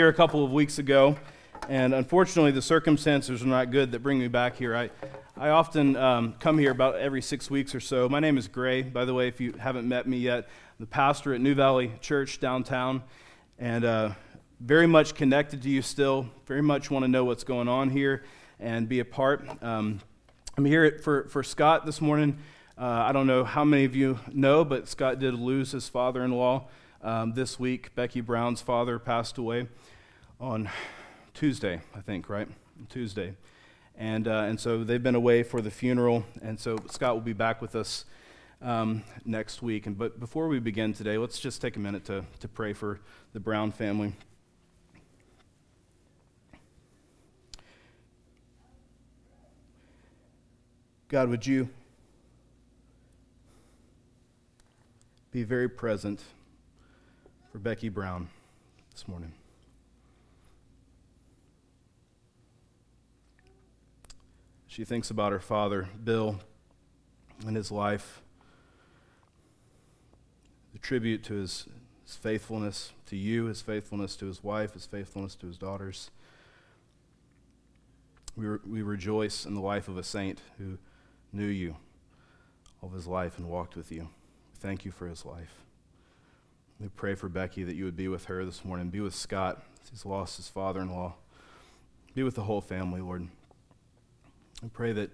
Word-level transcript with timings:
here 0.00 0.08
a 0.08 0.14
couple 0.14 0.42
of 0.42 0.50
weeks 0.50 0.78
ago, 0.78 1.14
and 1.68 1.92
unfortunately, 1.92 2.50
the 2.50 2.62
circumstances 2.62 3.42
are 3.42 3.46
not 3.46 3.70
good 3.70 3.92
that 3.92 3.98
bring 3.98 4.18
me 4.18 4.28
back 4.28 4.56
here. 4.56 4.74
I, 4.74 4.88
I 5.36 5.50
often 5.50 5.94
um, 5.94 6.36
come 6.40 6.56
here 6.56 6.70
about 6.70 6.94
every 6.94 7.20
six 7.20 7.50
weeks 7.50 7.74
or 7.74 7.80
so. 7.80 8.08
My 8.08 8.18
name 8.18 8.38
is 8.38 8.48
Gray, 8.48 8.80
by 8.80 9.04
the 9.04 9.12
way, 9.12 9.28
if 9.28 9.42
you 9.42 9.52
haven't 9.58 9.86
met 9.86 10.08
me 10.08 10.16
yet. 10.16 10.48
I'm 10.78 10.84
the 10.84 10.86
pastor 10.86 11.34
at 11.34 11.42
New 11.42 11.54
Valley 11.54 11.92
Church 12.00 12.40
downtown, 12.40 13.02
and 13.58 13.84
uh, 13.84 14.12
very 14.58 14.86
much 14.86 15.14
connected 15.14 15.60
to 15.64 15.68
you 15.68 15.82
still. 15.82 16.30
Very 16.46 16.62
much 16.62 16.90
want 16.90 17.04
to 17.04 17.08
know 17.10 17.26
what's 17.26 17.44
going 17.44 17.68
on 17.68 17.90
here 17.90 18.24
and 18.58 18.88
be 18.88 19.00
a 19.00 19.04
part. 19.04 19.46
Um, 19.62 20.00
I'm 20.56 20.64
here 20.64 20.98
for, 21.04 21.28
for 21.28 21.42
Scott 21.42 21.84
this 21.84 22.00
morning. 22.00 22.38
Uh, 22.78 22.86
I 22.86 23.12
don't 23.12 23.26
know 23.26 23.44
how 23.44 23.64
many 23.64 23.84
of 23.84 23.94
you 23.94 24.18
know, 24.32 24.64
but 24.64 24.88
Scott 24.88 25.18
did 25.18 25.34
lose 25.34 25.72
his 25.72 25.90
father 25.90 26.24
in 26.24 26.30
law 26.30 26.68
um, 27.02 27.34
this 27.34 27.58
week. 27.58 27.94
Becky 27.94 28.22
Brown's 28.22 28.62
father 28.62 28.98
passed 28.98 29.38
away 29.38 29.68
on 30.40 30.70
Tuesday, 31.34 31.82
I 31.94 32.00
think, 32.00 32.30
right? 32.30 32.48
Tuesday. 32.88 33.34
And, 33.96 34.26
uh, 34.26 34.44
and 34.48 34.58
so 34.58 34.82
they've 34.82 35.02
been 35.02 35.14
away 35.14 35.42
for 35.42 35.60
the 35.60 35.70
funeral, 35.70 36.24
and 36.40 36.58
so 36.58 36.78
Scott 36.88 37.14
will 37.14 37.20
be 37.20 37.34
back 37.34 37.60
with 37.60 37.76
us 37.76 38.06
um, 38.62 39.02
next 39.26 39.60
week. 39.60 39.86
And, 39.86 39.98
but 39.98 40.18
before 40.18 40.48
we 40.48 40.58
begin 40.58 40.94
today, 40.94 41.18
let's 41.18 41.38
just 41.38 41.60
take 41.60 41.76
a 41.76 41.78
minute 41.78 42.06
to, 42.06 42.24
to 42.40 42.48
pray 42.48 42.72
for 42.72 43.00
the 43.34 43.40
Brown 43.40 43.70
family. 43.70 44.14
God, 51.08 51.28
would 51.28 51.46
you 51.46 51.68
be 55.32 55.42
very 55.42 55.68
present 55.68 56.22
for 57.52 57.58
Becky 57.58 57.88
Brown 57.88 58.28
this 58.92 59.06
morning? 59.06 59.32
She 64.70 64.84
thinks 64.84 65.10
about 65.10 65.32
her 65.32 65.40
father, 65.40 65.88
Bill, 66.04 66.38
and 67.44 67.56
his 67.56 67.72
life, 67.72 68.22
the 70.72 70.78
tribute 70.78 71.24
to 71.24 71.34
his, 71.34 71.66
his 72.06 72.14
faithfulness 72.14 72.92
to 73.06 73.16
you, 73.16 73.46
his 73.46 73.62
faithfulness 73.62 74.14
to 74.14 74.26
his 74.26 74.44
wife, 74.44 74.74
his 74.74 74.86
faithfulness 74.86 75.34
to 75.34 75.48
his 75.48 75.58
daughters. 75.58 76.12
We, 78.36 78.46
re- 78.46 78.58
we 78.64 78.82
rejoice 78.82 79.44
in 79.44 79.54
the 79.54 79.60
life 79.60 79.88
of 79.88 79.98
a 79.98 80.04
saint 80.04 80.40
who 80.56 80.78
knew 81.32 81.48
you 81.48 81.74
all 82.80 82.90
of 82.90 82.94
his 82.94 83.08
life 83.08 83.38
and 83.38 83.48
walked 83.48 83.74
with 83.74 83.90
you. 83.90 84.08
Thank 84.60 84.84
you 84.84 84.92
for 84.92 85.08
his 85.08 85.26
life. 85.26 85.64
We 86.78 86.86
pray 86.90 87.16
for 87.16 87.28
Becky 87.28 87.64
that 87.64 87.74
you 87.74 87.86
would 87.86 87.96
be 87.96 88.06
with 88.06 88.26
her 88.26 88.44
this 88.44 88.64
morning, 88.64 88.88
be 88.88 89.00
with 89.00 89.16
Scott. 89.16 89.64
He's 89.90 90.06
lost 90.06 90.36
his 90.36 90.48
father 90.48 90.80
in 90.80 90.92
law. 90.92 91.14
Be 92.14 92.22
with 92.22 92.36
the 92.36 92.44
whole 92.44 92.60
family, 92.60 93.00
Lord. 93.00 93.26
I 94.62 94.68
pray 94.68 94.92
that 94.92 95.10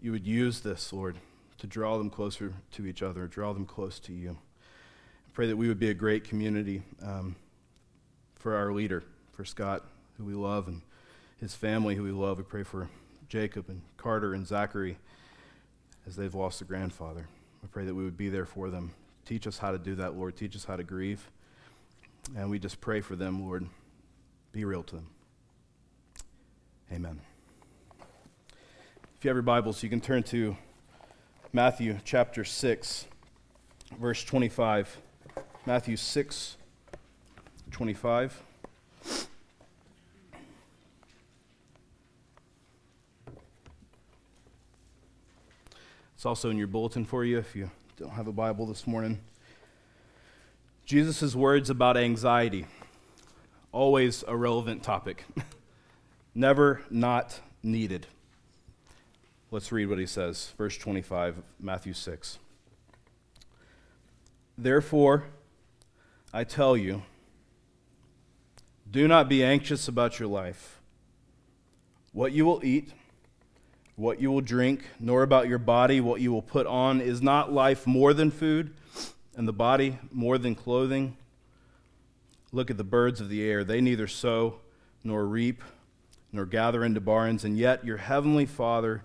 you 0.00 0.12
would 0.12 0.26
use 0.26 0.60
this, 0.60 0.92
Lord, 0.92 1.16
to 1.58 1.66
draw 1.66 1.98
them 1.98 2.10
closer 2.10 2.52
to 2.72 2.86
each 2.86 3.02
other, 3.02 3.26
draw 3.26 3.52
them 3.52 3.66
close 3.66 3.98
to 4.00 4.12
you. 4.12 4.36
I 4.60 5.30
pray 5.32 5.46
that 5.48 5.56
we 5.56 5.66
would 5.66 5.80
be 5.80 5.90
a 5.90 5.94
great 5.94 6.24
community 6.24 6.82
um, 7.02 7.36
for 8.34 8.54
our 8.54 8.72
leader, 8.72 9.02
for 9.32 9.44
Scott, 9.44 9.84
who 10.16 10.24
we 10.24 10.34
love, 10.34 10.68
and 10.68 10.82
his 11.40 11.54
family, 11.54 11.96
who 11.96 12.04
we 12.04 12.12
love. 12.12 12.38
We 12.38 12.44
pray 12.44 12.62
for 12.62 12.88
Jacob 13.28 13.68
and 13.68 13.82
Carter 13.96 14.34
and 14.34 14.46
Zachary 14.46 14.96
as 16.06 16.14
they've 16.14 16.34
lost 16.34 16.60
a 16.60 16.64
grandfather. 16.64 17.26
I 17.64 17.66
pray 17.66 17.84
that 17.84 17.94
we 17.94 18.04
would 18.04 18.16
be 18.16 18.28
there 18.28 18.46
for 18.46 18.70
them. 18.70 18.92
Teach 19.24 19.46
us 19.46 19.58
how 19.58 19.72
to 19.72 19.78
do 19.78 19.96
that, 19.96 20.16
Lord. 20.16 20.36
Teach 20.36 20.54
us 20.54 20.64
how 20.64 20.76
to 20.76 20.84
grieve. 20.84 21.30
And 22.36 22.50
we 22.50 22.58
just 22.58 22.80
pray 22.80 23.00
for 23.00 23.16
them, 23.16 23.44
Lord. 23.44 23.66
Be 24.52 24.64
real 24.64 24.82
to 24.84 24.96
them. 24.96 25.08
Amen. 26.92 27.20
If 29.24 29.26
you 29.26 29.30
have 29.30 29.36
your 29.36 29.42
Bibles, 29.42 29.82
you 29.82 29.88
can 29.88 30.02
turn 30.02 30.22
to 30.24 30.54
Matthew 31.50 31.98
chapter 32.04 32.44
6, 32.44 33.06
verse 33.98 34.22
25. 34.22 34.98
Matthew 35.64 35.96
6, 35.96 36.56
25. 37.70 38.42
It's 46.14 46.26
also 46.26 46.50
in 46.50 46.58
your 46.58 46.66
bulletin 46.66 47.06
for 47.06 47.24
you 47.24 47.38
if 47.38 47.56
you 47.56 47.70
don't 47.96 48.10
have 48.10 48.26
a 48.26 48.32
Bible 48.32 48.66
this 48.66 48.86
morning. 48.86 49.20
Jesus' 50.84 51.34
words 51.34 51.70
about 51.70 51.96
anxiety, 51.96 52.66
always 53.72 54.22
a 54.28 54.36
relevant 54.36 54.82
topic, 54.82 55.24
never 56.34 56.82
not 56.90 57.40
needed. 57.62 58.06
Let's 59.54 59.70
read 59.70 59.88
what 59.88 60.00
he 60.00 60.06
says. 60.06 60.52
Verse 60.58 60.76
25, 60.76 61.40
Matthew 61.60 61.92
6. 61.92 62.40
Therefore, 64.58 65.26
I 66.32 66.42
tell 66.42 66.76
you, 66.76 67.04
do 68.90 69.06
not 69.06 69.28
be 69.28 69.44
anxious 69.44 69.86
about 69.86 70.18
your 70.18 70.26
life, 70.26 70.80
what 72.12 72.32
you 72.32 72.44
will 72.44 72.64
eat, 72.64 72.94
what 73.94 74.20
you 74.20 74.32
will 74.32 74.40
drink, 74.40 74.86
nor 74.98 75.22
about 75.22 75.46
your 75.46 75.60
body, 75.60 76.00
what 76.00 76.20
you 76.20 76.32
will 76.32 76.42
put 76.42 76.66
on. 76.66 77.00
Is 77.00 77.22
not 77.22 77.52
life 77.52 77.86
more 77.86 78.12
than 78.12 78.32
food, 78.32 78.74
and 79.36 79.46
the 79.46 79.52
body 79.52 80.00
more 80.10 80.36
than 80.36 80.56
clothing? 80.56 81.16
Look 82.50 82.72
at 82.72 82.76
the 82.76 82.82
birds 82.82 83.20
of 83.20 83.28
the 83.28 83.48
air. 83.48 83.62
They 83.62 83.80
neither 83.80 84.08
sow 84.08 84.56
nor 85.04 85.24
reap 85.24 85.62
nor 86.32 86.44
gather 86.44 86.84
into 86.84 87.00
barns, 87.00 87.44
and 87.44 87.56
yet 87.56 87.84
your 87.84 87.98
heavenly 87.98 88.46
Father 88.46 89.04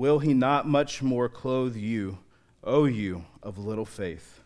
will 0.00 0.20
he 0.20 0.32
not 0.32 0.66
much 0.66 1.02
more 1.02 1.28
clothe 1.28 1.76
you, 1.76 2.16
O 2.64 2.86
you 2.86 3.22
of 3.42 3.58
little 3.58 3.84
faith? 3.84 4.40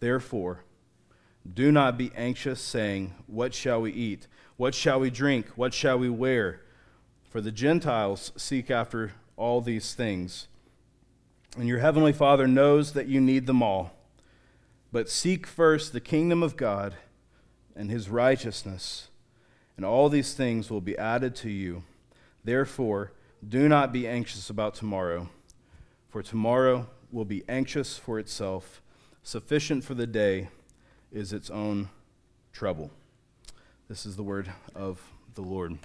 Therefore, 0.00 0.64
do 1.52 1.70
not 1.70 1.98
be 1.98 2.10
anxious, 2.16 2.58
saying, 2.58 3.12
What 3.26 3.52
shall 3.52 3.82
we 3.82 3.92
eat? 3.92 4.26
What 4.56 4.74
shall 4.74 4.98
we 4.98 5.10
drink? 5.10 5.48
What 5.56 5.74
shall 5.74 5.98
we 5.98 6.08
wear? 6.08 6.62
For 7.28 7.42
the 7.42 7.52
Gentiles 7.52 8.32
seek 8.38 8.70
after 8.70 9.12
all 9.36 9.60
these 9.60 9.92
things, 9.92 10.48
and 11.58 11.68
your 11.68 11.80
heavenly 11.80 12.14
Father 12.14 12.46
knows 12.46 12.94
that 12.94 13.08
you 13.08 13.20
need 13.20 13.46
them 13.46 13.62
all. 13.62 13.92
But 14.90 15.10
seek 15.10 15.46
first 15.46 15.92
the 15.92 16.00
kingdom 16.00 16.42
of 16.42 16.56
God 16.56 16.94
and 17.76 17.90
his 17.90 18.08
righteousness, 18.08 19.08
and 19.76 19.84
all 19.84 20.08
these 20.08 20.32
things 20.32 20.70
will 20.70 20.80
be 20.80 20.96
added 20.96 21.36
to 21.36 21.50
you. 21.50 21.82
Therefore, 22.42 23.12
do 23.46 23.68
not 23.68 23.92
be 23.92 24.06
anxious 24.06 24.50
about 24.50 24.74
tomorrow, 24.74 25.28
for 26.08 26.22
tomorrow 26.22 26.88
will 27.12 27.24
be 27.24 27.44
anxious 27.48 27.96
for 27.96 28.18
itself. 28.18 28.82
Sufficient 29.22 29.84
for 29.84 29.94
the 29.94 30.06
day 30.06 30.48
is 31.12 31.32
its 31.32 31.50
own 31.50 31.90
trouble. 32.52 32.90
This 33.88 34.04
is 34.04 34.16
the 34.16 34.22
word 34.22 34.50
of 34.74 35.00
the 35.34 35.42
Lord. 35.42 35.78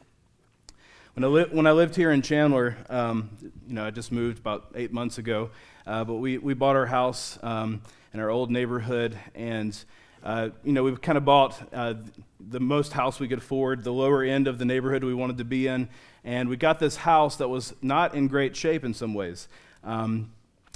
When 1.14 1.24
I, 1.24 1.28
li- 1.28 1.48
when 1.52 1.68
I 1.68 1.72
lived 1.72 1.96
here 1.96 2.12
in 2.12 2.24
Chandler, 2.24 2.76
um, 2.90 3.30
you 3.68 3.76
know, 3.76 3.86
I 3.86 3.92
just 3.92 4.12
moved 4.12 4.40
about 4.40 4.72
eight 4.74 4.92
months 4.92 5.20
ago, 5.20 5.52
uh, 5.86 6.04
but 6.04 6.16
we, 6.16 6.40
we 6.40 6.56
bought 6.56 6.76
our 6.76 6.88
house 6.88 7.38
um, 7.44 7.84
in 8.14 8.20
our 8.20 8.32
old 8.32 8.50
neighborhood, 8.50 9.18
and 9.36 9.78
uh, 10.24 10.50
you 10.64 10.72
know, 10.72 10.84
we 10.84 10.96
kind 10.96 11.18
of 11.18 11.26
bought 11.26 11.62
uh, 11.74 11.96
the 12.40 12.60
most 12.60 12.94
house 12.94 13.20
we 13.20 13.28
could 13.28 13.40
afford, 13.40 13.84
the 13.84 13.92
lower 13.92 14.24
end 14.24 14.48
of 14.48 14.58
the 14.58 14.66
neighborhood 14.66 15.04
we 15.04 15.14
wanted 15.14 15.38
to 15.38 15.46
be 15.46 15.68
in, 15.68 15.90
and 16.24 16.48
we 16.50 16.56
got 16.56 16.80
this 16.80 16.96
house 16.98 17.36
that 17.38 17.50
was 17.50 17.74
not 17.82 18.16
in 18.16 18.28
great 18.28 18.56
shape 18.56 18.86
in 18.86 18.94
some 18.94 19.14
ways. 19.14 19.48
Um, 19.84 20.32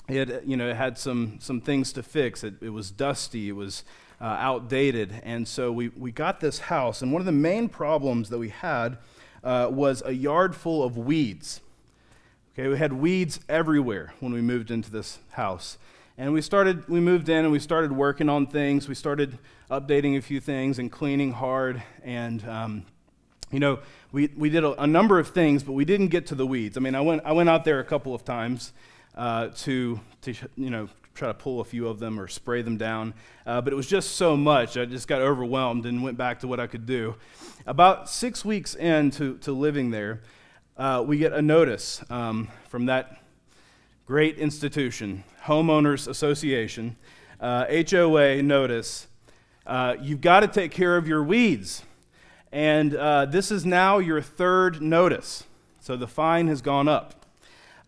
it, 0.10 0.44
you 0.46 0.56
know, 0.58 0.70
it 0.70 0.76
had 0.76 0.98
some, 0.98 1.38
some 1.40 1.62
things 1.62 1.92
to 1.94 2.04
fix. 2.04 2.44
It, 2.44 2.56
it 2.62 2.70
was 2.70 2.92
dusty. 2.92 3.50
It 3.50 3.56
was 3.56 3.84
uh, 4.22 4.26
outdated. 4.26 5.22
And 5.24 5.48
so 5.48 5.72
we, 5.72 5.90
we 5.90 6.12
got 6.12 6.40
this 6.40 6.60
house. 6.60 7.02
And 7.02 7.12
one 7.12 7.22
of 7.22 7.26
the 7.26 7.32
main 7.32 7.70
problems 7.70 8.30
that 8.30 8.38
we 8.38 8.50
had 8.50 8.98
uh, 9.44 9.70
was 9.72 10.02
a 10.06 10.14
yard 10.14 10.56
full 10.56 10.84
of 10.84 10.98
weeds. 10.98 11.62
Okay, 12.54 12.68
we 12.68 12.78
had 12.78 12.94
weeds 12.94 13.40
everywhere 13.48 14.14
when 14.20 14.34
we 14.34 14.42
moved 14.42 14.72
into 14.72 14.90
this 14.90 15.20
house. 15.32 15.78
And 16.20 16.34
we 16.34 16.42
started, 16.42 16.90
we 16.90 17.00
moved 17.00 17.30
in 17.30 17.46
and 17.46 17.52
we 17.52 17.60
started 17.60 17.92
working 17.92 18.28
on 18.28 18.48
things. 18.48 18.88
We 18.88 18.96
started 18.96 19.38
updating 19.70 20.18
a 20.18 20.22
few 20.22 20.40
things 20.40 20.80
and 20.80 20.92
cleaning 20.92 21.32
hard. 21.32 21.84
And, 22.04 22.44
um, 22.50 22.86
you 23.52 23.60
know, 23.60 23.80
we, 24.12 24.32
we 24.36 24.50
did 24.50 24.64
a, 24.64 24.82
a, 24.82 24.88
number 24.88 25.20
of 25.20 25.28
things, 25.28 25.62
but 25.62 25.74
we 25.74 25.86
didn't 25.86 26.08
get 26.08 26.26
to 26.28 26.36
the 26.36 26.48
weeds. 26.48 26.76
I 26.76 26.80
mean, 26.80 26.96
I 26.96 27.02
went, 27.02 27.22
I 27.24 27.34
went 27.34 27.50
out 27.50 27.66
there 27.66 27.80
a 27.80 27.84
couple 27.84 28.16
of 28.16 28.26
times 28.26 28.74
uh, 29.14 29.50
to, 29.58 30.00
to, 30.24 30.34
you 30.56 30.72
know, 30.72 30.90
try 31.14 31.28
to 31.28 31.36
pull 31.36 31.62
a 31.62 31.64
few 31.64 31.88
of 31.88 32.00
them 32.00 32.20
or 32.20 32.28
spray 32.28 32.64
them 32.64 32.78
down. 32.78 33.14
Uh, 33.46 33.62
but 33.62 33.72
it 33.72 33.76
was 33.76 33.88
just 33.88 34.16
so 34.16 34.36
much, 34.36 34.76
I 34.76 34.86
just 34.86 35.08
got 35.08 35.22
overwhelmed 35.22 35.86
and 35.86 36.02
went 36.02 36.18
back 36.18 36.40
to 36.40 36.48
what 36.48 36.60
I 36.60 36.66
could 36.66 36.88
do. 36.88 37.14
About 37.68 38.10
six 38.10 38.44
weeks 38.44 38.74
into 38.74 39.38
to 39.40 39.52
living 39.52 39.92
there, 39.92 40.22
uh, 40.78 41.04
we 41.06 41.20
get 41.20 41.34
a 41.34 41.44
notice 41.44 42.04
um, 42.10 42.48
from 42.70 42.88
that 42.88 43.18
great 44.08 44.40
institution, 44.40 45.22
Homeowners 45.44 46.08
Association, 46.08 46.96
uh, 47.42 47.66
HOA 47.70 48.42
notice. 48.42 49.08
Uh, 49.66 49.98
you've 50.02 50.22
got 50.22 50.40
to 50.40 50.48
take 50.48 50.72
care 50.72 50.96
of 50.96 51.10
your 51.10 51.22
weeds. 51.22 51.84
And 52.54 52.96
uh, 52.96 53.26
this 53.26 53.52
is 53.52 53.66
now 53.66 53.98
your 53.98 54.22
third 54.22 54.82
notice. 54.82 55.44
So 55.82 55.98
the 55.98 56.08
fine 56.08 56.48
has 56.48 56.62
gone 56.62 56.88
up. 56.88 57.26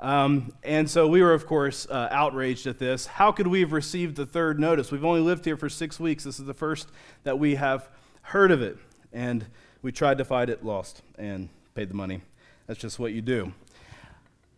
Um, 0.01 0.54
and 0.62 0.89
so 0.89 1.07
we 1.07 1.21
were, 1.21 1.33
of 1.33 1.48
course, 1.48 1.88
uh, 1.89 2.10
outraged 2.12 2.68
at 2.68 2.80
this. 2.80 3.06
How 3.06 3.31
could 3.31 3.48
we 3.48 3.62
have 3.62 3.71
received 3.71 4.18
the 4.18 4.25
third 4.25 4.60
notice? 4.60 4.92
We've 4.92 5.06
only 5.06 5.21
lived 5.21 5.45
here 5.45 5.56
for 5.56 5.69
six 5.69 6.01
weeks. 6.01 6.25
This 6.25 6.38
is 6.38 6.45
the 6.45 6.54
first 6.54 6.89
that 7.24 7.39
we 7.39 7.56
have 7.56 7.88
heard 8.24 8.51
of 8.51 8.62
it. 8.62 8.77
And 9.13 9.45
we 9.81 9.94
tried 9.94 10.18
to 10.18 10.25
fight 10.25 10.50
it, 10.50 10.66
lost, 10.66 11.01
and 11.18 11.48
paid 11.75 11.89
the 11.89 11.95
money. 11.95 12.21
That's 12.68 12.80
just 12.80 13.00
what 13.00 13.13
you 13.13 13.21
do. 13.21 13.54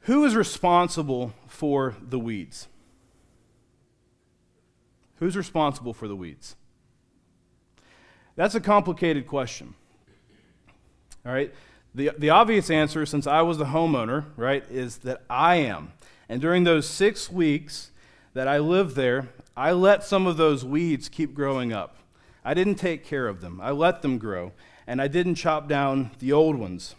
Who 0.02 0.26
is 0.26 0.36
responsible 0.36 1.34
for 1.48 1.96
the 2.02 2.20
weeds? 2.20 2.68
Who's 5.18 5.38
responsible 5.38 5.94
for 5.94 6.08
the 6.08 6.16
weeds? 6.16 6.56
That's 8.36 8.56
a 8.56 8.62
complicated 8.62 9.28
question. 9.28 9.76
All 11.26 11.32
right? 11.32 11.54
The, 11.94 12.12
the 12.18 12.30
obvious 12.30 12.72
answer, 12.72 13.06
since 13.06 13.28
I 13.28 13.42
was 13.42 13.58
the 13.58 13.66
homeowner, 13.66 14.26
right, 14.36 14.64
is 14.72 15.00
that 15.00 15.22
I 15.30 15.58
am. 15.58 15.94
And 16.28 16.42
during 16.42 16.64
those 16.64 16.88
six 16.88 17.30
weeks 17.30 17.92
that 18.34 18.48
I 18.48 18.58
lived 18.58 18.96
there, 18.96 19.30
I 19.56 19.74
let 19.74 20.04
some 20.04 20.26
of 20.26 20.38
those 20.38 20.64
weeds 20.64 21.10
keep 21.10 21.36
growing 21.36 21.74
up. 21.74 21.98
I 22.44 22.54
didn't 22.54 22.76
take 22.76 23.06
care 23.06 23.28
of 23.28 23.42
them, 23.42 23.60
I 23.62 23.72
let 23.72 24.02
them 24.02 24.18
grow, 24.18 24.54
and 24.88 25.00
I 25.00 25.08
didn't 25.08 25.36
chop 25.36 25.68
down 25.68 26.12
the 26.18 26.32
old 26.32 26.56
ones. 26.56 26.96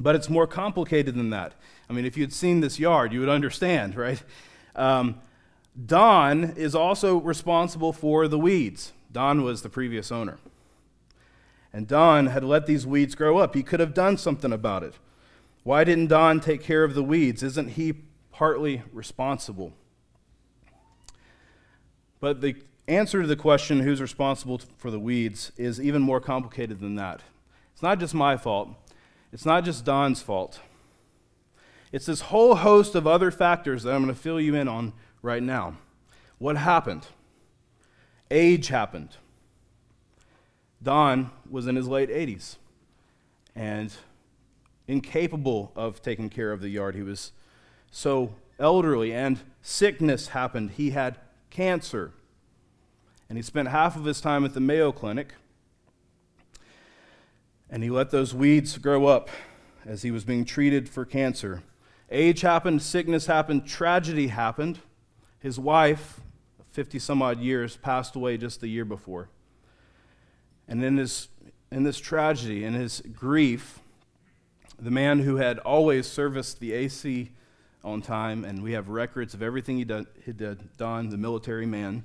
But 0.00 0.14
it's 0.14 0.30
more 0.30 0.46
complicated 0.46 1.14
than 1.14 1.30
that. 1.30 1.52
I 1.88 1.92
mean, 1.92 2.04
if 2.04 2.16
you'd 2.16 2.32
seen 2.32 2.60
this 2.60 2.78
yard, 2.78 3.12
you 3.12 3.20
would 3.20 3.28
understand, 3.28 3.96
right? 3.96 4.22
Um, 4.74 5.20
Don 5.86 6.44
is 6.56 6.74
also 6.74 7.18
responsible 7.18 7.92
for 7.92 8.28
the 8.28 8.38
weeds. 8.38 8.92
Don 9.10 9.42
was 9.42 9.62
the 9.62 9.68
previous 9.68 10.12
owner. 10.12 10.38
And 11.72 11.88
Don 11.88 12.26
had 12.26 12.44
let 12.44 12.66
these 12.66 12.86
weeds 12.86 13.14
grow 13.14 13.38
up. 13.38 13.54
He 13.54 13.62
could 13.62 13.80
have 13.80 13.94
done 13.94 14.16
something 14.16 14.52
about 14.52 14.84
it. 14.84 14.94
Why 15.64 15.82
didn't 15.82 16.08
Don 16.08 16.40
take 16.40 16.62
care 16.62 16.84
of 16.84 16.94
the 16.94 17.02
weeds? 17.02 17.42
Isn't 17.42 17.70
he 17.70 17.94
partly 18.30 18.82
responsible? 18.92 19.72
But 22.20 22.40
the 22.40 22.56
answer 22.86 23.22
to 23.22 23.26
the 23.26 23.36
question, 23.36 23.80
who's 23.80 24.00
responsible 24.00 24.60
for 24.76 24.90
the 24.90 25.00
weeds, 25.00 25.52
is 25.56 25.80
even 25.80 26.02
more 26.02 26.20
complicated 26.20 26.80
than 26.80 26.94
that. 26.96 27.22
It's 27.72 27.82
not 27.82 27.98
just 27.98 28.14
my 28.14 28.36
fault. 28.36 28.70
It's 29.32 29.46
not 29.46 29.64
just 29.64 29.84
Don's 29.84 30.22
fault. 30.22 30.60
It's 31.94 32.06
this 32.06 32.22
whole 32.22 32.56
host 32.56 32.96
of 32.96 33.06
other 33.06 33.30
factors 33.30 33.84
that 33.84 33.94
I'm 33.94 34.02
going 34.02 34.12
to 34.12 34.20
fill 34.20 34.40
you 34.40 34.56
in 34.56 34.66
on 34.66 34.94
right 35.22 35.40
now. 35.40 35.76
What 36.38 36.56
happened? 36.56 37.06
Age 38.32 38.66
happened. 38.66 39.10
Don 40.82 41.30
was 41.48 41.68
in 41.68 41.76
his 41.76 41.86
late 41.86 42.10
80s 42.10 42.56
and 43.54 43.94
incapable 44.88 45.70
of 45.76 46.02
taking 46.02 46.30
care 46.30 46.50
of 46.50 46.60
the 46.60 46.68
yard. 46.68 46.96
He 46.96 47.02
was 47.02 47.30
so 47.92 48.34
elderly, 48.58 49.14
and 49.14 49.38
sickness 49.62 50.26
happened. 50.26 50.72
He 50.72 50.90
had 50.90 51.18
cancer, 51.48 52.10
and 53.28 53.38
he 53.38 53.42
spent 53.42 53.68
half 53.68 53.94
of 53.94 54.04
his 54.04 54.20
time 54.20 54.44
at 54.44 54.52
the 54.52 54.58
Mayo 54.58 54.90
Clinic 54.90 55.34
and 57.70 57.84
he 57.84 57.90
let 57.90 58.10
those 58.10 58.34
weeds 58.34 58.78
grow 58.78 59.06
up 59.06 59.30
as 59.86 60.02
he 60.02 60.10
was 60.10 60.24
being 60.24 60.44
treated 60.44 60.88
for 60.88 61.04
cancer. 61.04 61.62
Age 62.10 62.42
happened, 62.42 62.82
sickness 62.82 63.26
happened, 63.26 63.66
tragedy 63.66 64.28
happened. 64.28 64.80
His 65.38 65.58
wife, 65.58 66.20
50 66.72 66.98
some 66.98 67.22
odd 67.22 67.40
years, 67.40 67.76
passed 67.76 68.16
away 68.16 68.36
just 68.36 68.60
the 68.60 68.68
year 68.68 68.84
before. 68.84 69.28
And 70.68 70.82
in, 70.82 70.96
his, 70.96 71.28
in 71.70 71.82
this 71.82 71.98
tragedy, 71.98 72.64
in 72.64 72.74
his 72.74 73.02
grief, 73.12 73.80
the 74.78 74.90
man 74.90 75.20
who 75.20 75.36
had 75.36 75.58
always 75.60 76.06
serviced 76.06 76.60
the 76.60 76.72
AC 76.72 77.30
on 77.82 78.00
time, 78.00 78.44
and 78.44 78.62
we 78.62 78.72
have 78.72 78.88
records 78.88 79.34
of 79.34 79.42
everything 79.42 79.76
he 79.76 79.84
he 80.24 80.32
did 80.32 80.76
done, 80.76 81.10
the 81.10 81.18
military 81.18 81.66
man, 81.66 82.04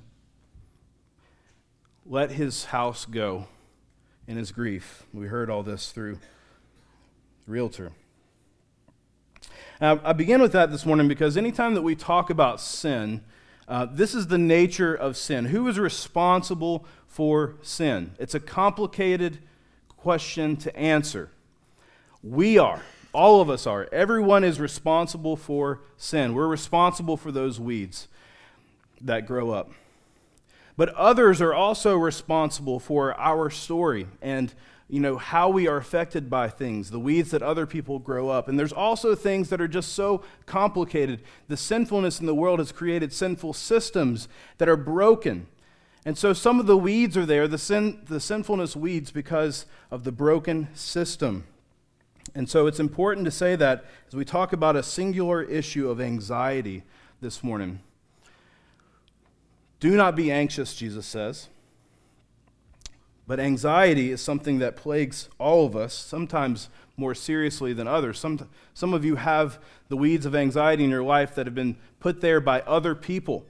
let 2.04 2.32
his 2.32 2.66
house 2.66 3.04
go 3.06 3.46
in 4.26 4.36
his 4.36 4.52
grief. 4.52 5.04
We 5.12 5.26
heard 5.26 5.48
all 5.48 5.62
this 5.62 5.90
through 5.90 6.18
Realtor. 7.46 7.92
Now, 9.80 9.98
I 10.04 10.12
begin 10.12 10.42
with 10.42 10.52
that 10.52 10.70
this 10.70 10.84
morning 10.84 11.08
because 11.08 11.38
anytime 11.38 11.74
that 11.74 11.80
we 11.80 11.94
talk 11.94 12.28
about 12.28 12.60
sin, 12.60 13.22
uh, 13.66 13.86
this 13.90 14.14
is 14.14 14.26
the 14.26 14.36
nature 14.36 14.94
of 14.94 15.16
sin. 15.16 15.46
Who 15.46 15.66
is 15.68 15.78
responsible 15.78 16.84
for 17.06 17.54
sin? 17.62 18.12
It's 18.18 18.34
a 18.34 18.40
complicated 18.40 19.38
question 19.88 20.56
to 20.58 20.76
answer. 20.76 21.30
We 22.22 22.58
are. 22.58 22.82
All 23.14 23.40
of 23.40 23.48
us 23.48 23.66
are. 23.66 23.88
Everyone 23.90 24.44
is 24.44 24.60
responsible 24.60 25.34
for 25.34 25.80
sin. 25.96 26.34
We're 26.34 26.46
responsible 26.46 27.16
for 27.16 27.32
those 27.32 27.58
weeds 27.58 28.06
that 29.00 29.26
grow 29.26 29.50
up. 29.50 29.70
But 30.76 30.90
others 30.90 31.40
are 31.40 31.54
also 31.54 31.96
responsible 31.96 32.80
for 32.80 33.18
our 33.18 33.48
story 33.48 34.08
and 34.20 34.52
you 34.90 35.00
know 35.00 35.16
how 35.16 35.48
we 35.48 35.68
are 35.68 35.76
affected 35.76 36.28
by 36.28 36.48
things, 36.48 36.90
the 36.90 36.98
weeds 36.98 37.30
that 37.30 37.42
other 37.42 37.64
people 37.64 37.98
grow 37.98 38.28
up. 38.28 38.48
And 38.48 38.58
there's 38.58 38.72
also 38.72 39.14
things 39.14 39.48
that 39.50 39.60
are 39.60 39.68
just 39.68 39.92
so 39.92 40.22
complicated. 40.46 41.22
The 41.48 41.56
sinfulness 41.56 42.18
in 42.18 42.26
the 42.26 42.34
world 42.34 42.58
has 42.58 42.72
created 42.72 43.12
sinful 43.12 43.52
systems 43.52 44.28
that 44.58 44.68
are 44.68 44.76
broken. 44.76 45.46
And 46.04 46.18
so 46.18 46.32
some 46.32 46.58
of 46.58 46.66
the 46.66 46.76
weeds 46.76 47.16
are 47.16 47.26
there, 47.26 47.46
the, 47.46 47.58
sin, 47.58 48.02
the 48.08 48.20
sinfulness 48.20 48.74
weeds, 48.74 49.12
because 49.12 49.66
of 49.90 50.04
the 50.04 50.12
broken 50.12 50.68
system. 50.74 51.46
And 52.34 52.48
so 52.48 52.66
it's 52.66 52.80
important 52.80 53.26
to 53.26 53.30
say 53.30 53.54
that 53.56 53.84
as 54.08 54.14
we 54.14 54.24
talk 54.24 54.52
about 54.52 54.76
a 54.76 54.82
singular 54.82 55.42
issue 55.42 55.88
of 55.88 56.00
anxiety 56.00 56.82
this 57.20 57.44
morning. 57.44 57.80
Do 59.78 59.96
not 59.96 60.16
be 60.16 60.32
anxious, 60.32 60.74
Jesus 60.74 61.06
says. 61.06 61.48
But 63.30 63.38
anxiety 63.38 64.10
is 64.10 64.20
something 64.20 64.58
that 64.58 64.74
plagues 64.74 65.28
all 65.38 65.64
of 65.64 65.76
us, 65.76 65.94
sometimes 65.94 66.68
more 66.96 67.14
seriously 67.14 67.72
than 67.72 67.86
others. 67.86 68.18
Some, 68.18 68.48
some 68.74 68.92
of 68.92 69.04
you 69.04 69.14
have 69.14 69.60
the 69.88 69.96
weeds 69.96 70.26
of 70.26 70.34
anxiety 70.34 70.82
in 70.82 70.90
your 70.90 71.04
life 71.04 71.36
that 71.36 71.46
have 71.46 71.54
been 71.54 71.76
put 72.00 72.20
there 72.22 72.40
by 72.40 72.62
other 72.62 72.96
people. 72.96 73.46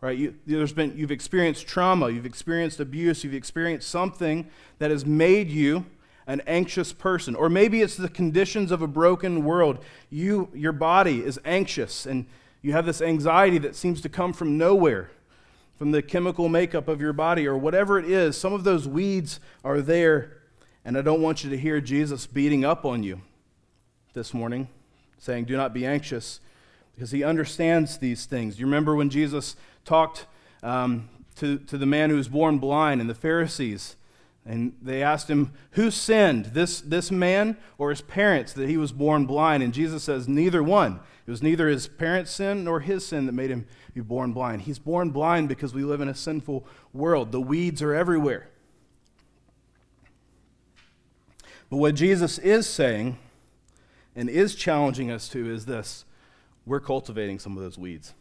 Right? 0.00 0.18
You, 0.18 0.34
there's 0.46 0.72
been, 0.72 0.96
you've 0.96 1.12
experienced 1.12 1.68
trauma, 1.68 2.10
you've 2.10 2.26
experienced 2.26 2.80
abuse, 2.80 3.22
you've 3.22 3.34
experienced 3.34 3.88
something 3.88 4.50
that 4.80 4.90
has 4.90 5.06
made 5.06 5.48
you 5.48 5.86
an 6.26 6.42
anxious 6.48 6.92
person. 6.92 7.36
Or 7.36 7.48
maybe 7.48 7.82
it's 7.82 7.96
the 7.96 8.08
conditions 8.08 8.72
of 8.72 8.82
a 8.82 8.88
broken 8.88 9.44
world. 9.44 9.78
You, 10.10 10.48
your 10.52 10.72
body 10.72 11.24
is 11.24 11.38
anxious 11.44 12.04
and 12.04 12.26
you 12.62 12.72
have 12.72 12.84
this 12.84 13.00
anxiety 13.00 13.58
that 13.58 13.76
seems 13.76 14.00
to 14.00 14.08
come 14.08 14.32
from 14.32 14.58
nowhere 14.58 15.08
from 15.80 15.92
the 15.92 16.02
chemical 16.02 16.50
makeup 16.50 16.88
of 16.88 17.00
your 17.00 17.14
body 17.14 17.46
or 17.46 17.56
whatever 17.56 17.98
it 17.98 18.04
is. 18.04 18.36
Some 18.36 18.52
of 18.52 18.64
those 18.64 18.86
weeds 18.86 19.40
are 19.64 19.80
there, 19.80 20.42
and 20.84 20.94
I 20.94 21.00
don't 21.00 21.22
want 21.22 21.42
you 21.42 21.48
to 21.48 21.56
hear 21.56 21.80
Jesus 21.80 22.26
beating 22.26 22.66
up 22.66 22.84
on 22.84 23.02
you 23.02 23.22
this 24.12 24.34
morning, 24.34 24.68
saying, 25.16 25.46
Do 25.46 25.56
not 25.56 25.72
be 25.72 25.86
anxious, 25.86 26.40
because 26.94 27.12
he 27.12 27.24
understands 27.24 27.96
these 27.96 28.26
things. 28.26 28.60
You 28.60 28.66
remember 28.66 28.94
when 28.94 29.08
Jesus 29.08 29.56
talked 29.86 30.26
um, 30.62 31.08
to, 31.36 31.56
to 31.56 31.78
the 31.78 31.86
man 31.86 32.10
who 32.10 32.16
was 32.16 32.28
born 32.28 32.58
blind 32.58 33.00
and 33.00 33.08
the 33.08 33.14
Pharisees? 33.14 33.96
And 34.44 34.74
they 34.82 35.02
asked 35.02 35.30
him, 35.30 35.50
Who 35.72 35.90
sinned, 35.90 36.46
this, 36.52 36.82
this 36.82 37.10
man 37.10 37.56
or 37.78 37.88
his 37.88 38.02
parents, 38.02 38.52
that 38.52 38.68
he 38.68 38.76
was 38.76 38.92
born 38.92 39.24
blind? 39.24 39.62
And 39.62 39.72
Jesus 39.72 40.02
says, 40.04 40.28
Neither 40.28 40.62
one. 40.62 41.00
It 41.26 41.30
was 41.30 41.42
neither 41.42 41.68
his 41.68 41.86
parents' 41.86 42.32
sin 42.32 42.64
nor 42.64 42.80
his 42.80 43.06
sin 43.06 43.24
that 43.26 43.32
made 43.32 43.50
him 43.50 43.66
be 43.94 44.00
born 44.00 44.32
blind. 44.32 44.62
He's 44.62 44.78
born 44.78 45.10
blind 45.10 45.48
because 45.48 45.74
we 45.74 45.84
live 45.84 46.00
in 46.00 46.08
a 46.08 46.14
sinful 46.14 46.66
world. 46.92 47.32
The 47.32 47.40
weeds 47.40 47.82
are 47.82 47.94
everywhere. 47.94 48.48
But 51.68 51.76
what 51.76 51.94
Jesus 51.94 52.38
is 52.38 52.66
saying 52.66 53.18
and 54.16 54.28
is 54.28 54.54
challenging 54.54 55.10
us 55.10 55.28
to 55.28 55.50
is 55.50 55.66
this 55.66 56.04
we're 56.66 56.80
cultivating 56.80 57.38
some 57.38 57.56
of 57.56 57.62
those 57.62 57.78
weeds. 57.78 58.14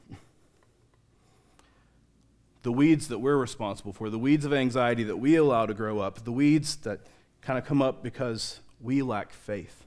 the 2.64 2.72
weeds 2.72 3.08
that 3.08 3.20
we're 3.20 3.38
responsible 3.38 3.94
for, 3.94 4.10
the 4.10 4.20
weeds 4.20 4.46
of 4.46 4.54
anxiety 4.54 5.04
that 5.04 5.18
we 5.18 5.36
allow 5.36 5.66
to 5.66 5.74
grow 5.74 6.00
up, 6.00 6.24
the 6.24 6.32
weeds 6.32 6.76
that 6.78 7.00
kind 7.42 7.58
of 7.58 7.66
come 7.66 7.82
up 7.82 8.04
because 8.04 8.60
we 8.82 9.02
lack 9.02 9.32
faith. 9.32 9.86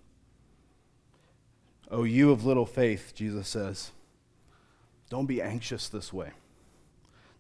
Oh, 1.91 2.05
you 2.05 2.31
of 2.31 2.45
little 2.45 2.65
faith, 2.65 3.13
Jesus 3.15 3.49
says, 3.49 3.91
don't 5.13 5.27
be 5.27 5.43
anxious 5.43 5.91
this 5.91 6.11
way. 6.11 6.31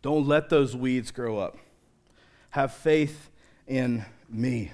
Don't 0.02 0.28
let 0.28 0.50
those 0.50 0.76
weeds 0.76 1.10
grow 1.10 1.38
up. 1.38 1.56
Have 2.50 2.74
faith 2.74 3.30
in 3.66 4.04
me. 4.28 4.72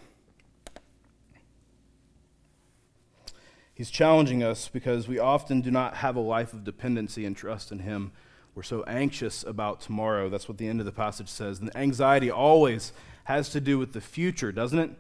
He's 3.73 3.89
challenging 3.89 4.43
us 4.43 4.67
because 4.67 5.07
we 5.07 5.21
often 5.21 5.61
do 5.61 5.71
not 5.71 5.99
have 5.99 6.17
a 6.17 6.21
life 6.21 6.53
of 6.53 6.65
dependency 6.65 7.25
and 7.25 7.37
trust 7.37 7.71
in 7.71 7.79
Him. 7.79 8.11
We're 8.57 8.65
so 8.65 8.83
anxious 8.89 9.45
about 9.45 9.81
tomorrow. 9.81 10.29
That's 10.29 10.49
what 10.49 10.59
the 10.59 10.67
end 10.67 10.81
of 10.81 10.87
the 10.87 10.91
passage 10.91 11.29
says. 11.29 11.61
And 11.61 11.71
anxiety 11.77 12.33
always 12.33 12.93
has 13.27 13.49
to 13.51 13.61
do 13.61 13.79
with 13.79 13.93
the 13.93 14.01
future, 14.01 14.51
doesn't 14.51 14.79
it? 14.81 14.91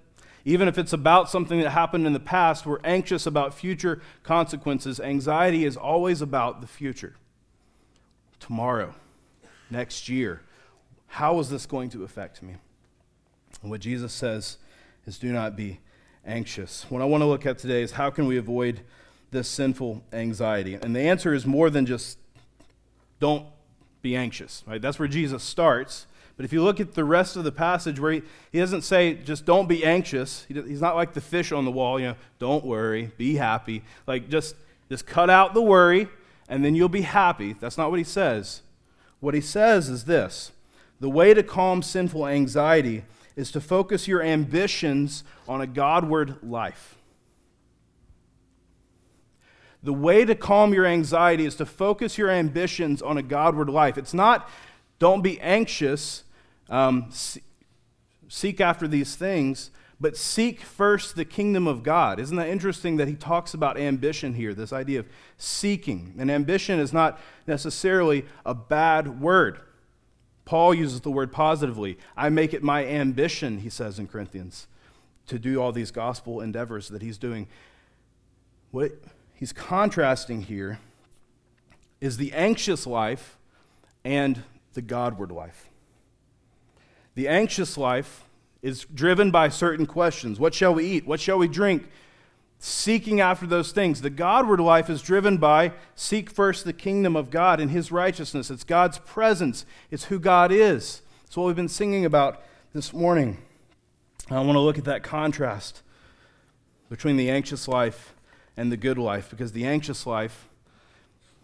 Even 0.44 0.68
if 0.68 0.78
it's 0.78 0.92
about 0.92 1.30
something 1.30 1.60
that 1.62 1.70
happened 1.70 2.06
in 2.06 2.12
the 2.12 2.20
past, 2.20 2.64
we're 2.64 2.78
anxious 2.84 3.26
about 3.26 3.54
future 3.54 4.00
consequences. 4.22 5.00
Anxiety 5.00 5.64
is 5.64 5.76
always 5.76 6.22
about 6.22 6.60
the 6.60 6.68
future. 6.68 7.16
Tomorrow, 8.40 8.94
next 9.70 10.08
year, 10.08 10.42
how 11.08 11.38
is 11.40 11.50
this 11.50 11.66
going 11.66 11.90
to 11.90 12.04
affect 12.04 12.42
me? 12.42 12.54
And 13.62 13.70
what 13.70 13.80
Jesus 13.80 14.12
says 14.12 14.58
is 15.06 15.18
do 15.18 15.32
not 15.32 15.56
be 15.56 15.80
anxious. 16.24 16.86
What 16.88 17.02
I 17.02 17.06
want 17.06 17.22
to 17.22 17.26
look 17.26 17.46
at 17.46 17.58
today 17.58 17.82
is 17.82 17.92
how 17.92 18.10
can 18.10 18.26
we 18.26 18.36
avoid 18.36 18.80
this 19.30 19.48
sinful 19.48 20.02
anxiety? 20.12 20.74
And 20.74 20.94
the 20.94 21.00
answer 21.00 21.34
is 21.34 21.46
more 21.46 21.70
than 21.70 21.86
just 21.86 22.18
don't 23.18 23.46
be 24.02 24.14
anxious, 24.14 24.62
right? 24.66 24.80
That's 24.80 24.98
where 24.98 25.08
Jesus 25.08 25.42
starts. 25.42 26.06
But 26.36 26.44
if 26.44 26.52
you 26.52 26.62
look 26.62 26.78
at 26.78 26.94
the 26.94 27.04
rest 27.04 27.36
of 27.36 27.42
the 27.42 27.50
passage 27.50 27.98
where 27.98 28.12
he, 28.12 28.22
he 28.52 28.60
doesn't 28.60 28.82
say 28.82 29.14
just 29.14 29.44
don't 29.44 29.68
be 29.68 29.84
anxious, 29.84 30.44
he, 30.46 30.54
he's 30.54 30.80
not 30.80 30.94
like 30.94 31.14
the 31.14 31.20
fish 31.20 31.50
on 31.50 31.64
the 31.64 31.70
wall, 31.70 31.98
you 31.98 32.08
know, 32.08 32.14
don't 32.38 32.64
worry, 32.64 33.10
be 33.16 33.34
happy. 33.34 33.82
Like 34.06 34.28
just, 34.28 34.54
just 34.88 35.04
cut 35.04 35.30
out 35.30 35.54
the 35.54 35.62
worry 35.62 36.08
and 36.48 36.64
then 36.64 36.74
you'll 36.74 36.88
be 36.88 37.02
happy. 37.02 37.52
That's 37.52 37.78
not 37.78 37.90
what 37.90 37.98
he 37.98 38.04
says. 38.04 38.62
What 39.20 39.34
he 39.34 39.40
says 39.40 39.88
is 39.88 40.04
this 40.04 40.52
the 41.00 41.10
way 41.10 41.34
to 41.34 41.42
calm 41.42 41.82
sinful 41.82 42.26
anxiety 42.26 43.04
is 43.36 43.52
to 43.52 43.60
focus 43.60 44.08
your 44.08 44.22
ambitions 44.22 45.22
on 45.46 45.60
a 45.60 45.66
Godward 45.66 46.42
life. 46.42 46.96
The 49.82 49.92
way 49.92 50.24
to 50.24 50.34
calm 50.34 50.74
your 50.74 50.86
anxiety 50.86 51.44
is 51.44 51.54
to 51.56 51.66
focus 51.66 52.18
your 52.18 52.30
ambitions 52.30 53.00
on 53.00 53.16
a 53.16 53.22
Godward 53.22 53.70
life. 53.70 53.96
It's 53.96 54.12
not, 54.12 54.50
don't 54.98 55.22
be 55.22 55.40
anxious, 55.40 56.24
um, 56.68 57.10
seek 58.28 58.60
after 58.60 58.88
these 58.88 59.14
things, 59.14 59.70
but 60.00 60.16
seek 60.16 60.60
first 60.60 61.16
the 61.16 61.24
kingdom 61.24 61.66
of 61.66 61.82
God. 61.82 62.20
Isn't 62.20 62.36
that 62.36 62.48
interesting 62.48 62.96
that 62.98 63.08
he 63.08 63.14
talks 63.14 63.52
about 63.52 63.78
ambition 63.78 64.34
here, 64.34 64.54
this 64.54 64.72
idea 64.72 65.00
of 65.00 65.06
seeking? 65.36 66.14
And 66.18 66.30
ambition 66.30 66.78
is 66.78 66.92
not 66.92 67.18
necessarily 67.46 68.24
a 68.46 68.54
bad 68.54 69.20
word. 69.20 69.60
Paul 70.44 70.72
uses 70.72 71.00
the 71.00 71.10
word 71.10 71.32
positively. 71.32 71.98
I 72.16 72.28
make 72.28 72.54
it 72.54 72.62
my 72.62 72.86
ambition, 72.86 73.58
he 73.58 73.68
says 73.68 73.98
in 73.98 74.06
Corinthians, 74.06 74.66
to 75.26 75.38
do 75.38 75.60
all 75.60 75.72
these 75.72 75.90
gospel 75.90 76.40
endeavors 76.40 76.88
that 76.88 77.02
he's 77.02 77.18
doing. 77.18 77.48
What 78.70 78.92
he's 79.34 79.52
contrasting 79.52 80.42
here 80.42 80.78
is 82.00 82.16
the 82.16 82.32
anxious 82.32 82.86
life 82.86 83.36
and 84.04 84.42
the 84.74 84.80
Godward 84.80 85.32
life. 85.32 85.68
The 87.16 87.26
anxious 87.26 87.76
life 87.76 88.24
is 88.62 88.84
driven 88.92 89.30
by 89.30 89.48
certain 89.48 89.86
questions 89.86 90.38
What 90.38 90.54
shall 90.54 90.74
we 90.74 90.84
eat? 90.84 91.06
What 91.06 91.20
shall 91.20 91.38
we 91.38 91.48
drink? 91.48 91.88
seeking 92.58 93.20
after 93.20 93.46
those 93.46 93.72
things. 93.72 94.00
The 94.00 94.10
Godward 94.10 94.60
life 94.60 94.90
is 94.90 95.00
driven 95.00 95.38
by 95.38 95.72
seek 95.94 96.28
first 96.28 96.64
the 96.64 96.72
kingdom 96.72 97.16
of 97.16 97.30
God 97.30 97.60
and 97.60 97.70
his 97.70 97.92
righteousness. 97.92 98.50
It's 98.50 98.64
God's 98.64 98.98
presence, 98.98 99.64
it's 99.90 100.04
who 100.04 100.18
God 100.18 100.50
is. 100.52 101.02
It's 101.26 101.36
what 101.36 101.46
we've 101.46 101.56
been 101.56 101.68
singing 101.68 102.04
about 102.04 102.42
this 102.72 102.92
morning. 102.92 103.38
I 104.30 104.40
want 104.40 104.56
to 104.56 104.60
look 104.60 104.78
at 104.78 104.84
that 104.84 105.02
contrast 105.02 105.82
between 106.88 107.16
the 107.16 107.30
anxious 107.30 107.68
life 107.68 108.14
and 108.56 108.72
the 108.72 108.76
good 108.76 108.98
life 108.98 109.30
because 109.30 109.52
the 109.52 109.64
anxious 109.64 110.06
life 110.06 110.48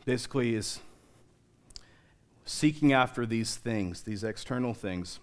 basically 0.04 0.54
is 0.54 0.80
seeking 2.44 2.92
after 2.92 3.24
these 3.24 3.56
things, 3.56 4.02
these 4.02 4.24
external 4.24 4.74
things. 4.74 5.18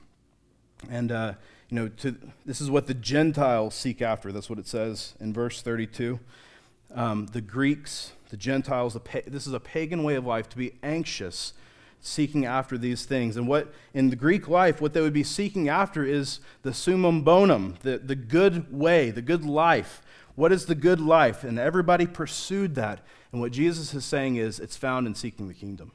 And 0.90 1.12
uh, 1.12 1.34
you 1.70 1.76
know, 1.76 1.88
to, 1.88 2.16
this 2.46 2.60
is 2.60 2.70
what 2.70 2.88
the 2.88 2.94
Gentiles 2.94 3.76
seek 3.76 4.02
after. 4.02 4.32
That's 4.32 4.50
what 4.50 4.60
it 4.60 4.68
says 4.68 5.14
in 5.20 5.34
verse 5.34 5.62
32. 5.62 6.20
Um, 6.94 7.28
the 7.28 7.42
Greeks, 7.42 8.12
the 8.30 8.38
Gentiles, 8.38 8.94
the 8.94 9.24
this 9.28 9.48
is 9.48 9.54
a 9.54 9.60
pagan 9.60 10.04
way 10.04 10.16
of 10.16 10.26
life 10.26 10.50
to 10.50 10.58
be 10.58 10.74
anxious, 10.84 11.54
seeking 12.02 12.46
after 12.46 12.78
these 12.78 13.06
things. 13.06 13.38
And 13.38 13.48
what 13.48 13.74
in 13.94 14.10
the 14.10 14.18
Greek 14.18 14.50
life, 14.50 14.82
what 14.82 14.94
they 14.94 15.02
would 15.02 15.14
be 15.14 15.24
seeking 15.24 15.70
after 15.70 16.04
is 16.04 16.42
the 16.64 16.74
summum 16.74 17.22
bonum, 17.22 17.78
the, 17.84 17.98
the 18.00 18.16
good 18.16 18.74
way, 18.74 19.10
the 19.10 19.22
good 19.22 19.46
life. 19.46 20.02
What 20.36 20.52
is 20.52 20.66
the 20.66 20.76
good 20.76 21.00
life? 21.00 21.44
And 21.44 21.58
everybody 21.58 22.06
pursued 22.08 22.76
that. 22.76 23.00
And 23.32 23.40
what 23.40 23.52
Jesus 23.54 23.94
is 23.94 24.04
saying 24.04 24.36
is 24.36 24.60
it's 24.60 24.78
found 24.78 25.08
in 25.08 25.16
seeking 25.16 25.48
the 25.48 25.54
kingdom, 25.54 25.94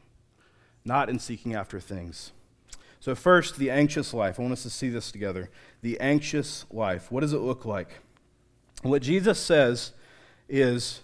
not 0.85 1.11
in 1.11 1.19
seeking 1.19 1.55
after 1.55 1.81
things. 1.81 2.33
So, 3.07 3.15
first, 3.15 3.57
the 3.57 3.71
anxious 3.71 4.13
life. 4.13 4.37
I 4.37 4.43
want 4.43 4.55
us 4.55 4.65
to 4.65 4.71
see 4.71 4.89
this 4.89 5.13
together. 5.13 5.49
The 5.81 6.01
anxious 6.01 6.65
life. 6.73 7.13
What 7.13 7.21
does 7.21 7.33
it 7.33 7.39
look 7.39 7.65
like? 7.65 8.01
What 8.83 9.01
Jesus 9.01 9.39
says 9.39 9.93
is 10.49 11.03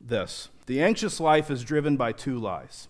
this 0.00 0.48
the 0.66 0.82
anxious 0.82 1.20
life 1.20 1.52
is 1.52 1.62
driven 1.62 1.96
by 1.96 2.10
two 2.10 2.40
lies. 2.40 2.88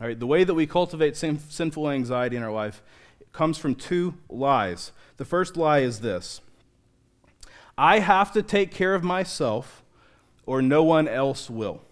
All 0.00 0.06
right, 0.06 0.16
the 0.16 0.28
way 0.28 0.44
that 0.44 0.54
we 0.54 0.64
cultivate 0.64 1.16
sin- 1.16 1.40
sinful 1.40 1.90
anxiety 1.90 2.36
in 2.36 2.44
our 2.44 2.52
life 2.52 2.84
comes 3.32 3.58
from 3.58 3.74
two 3.74 4.14
lies. 4.28 4.92
The 5.16 5.24
first 5.24 5.56
lie 5.56 5.80
is 5.80 6.02
this 6.02 6.40
I 7.76 7.98
have 7.98 8.30
to 8.30 8.44
take 8.44 8.70
care 8.70 8.94
of 8.94 9.02
myself, 9.02 9.82
or 10.46 10.62
no 10.62 10.84
one 10.84 11.08
else 11.08 11.50
will. 11.50 11.82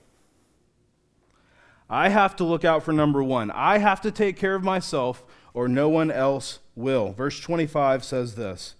I 1.92 2.08
have 2.08 2.36
to 2.36 2.44
look 2.44 2.64
out 2.64 2.84
for 2.84 2.92
number 2.92 3.20
one. 3.20 3.50
I 3.50 3.78
have 3.78 4.00
to 4.02 4.12
take 4.12 4.36
care 4.36 4.54
of 4.54 4.62
myself, 4.62 5.24
or 5.52 5.66
no 5.66 5.88
one 5.88 6.12
else 6.12 6.60
will. 6.76 7.12
Verse 7.12 7.40
25 7.40 8.04
says 8.04 8.36
this 8.36 8.76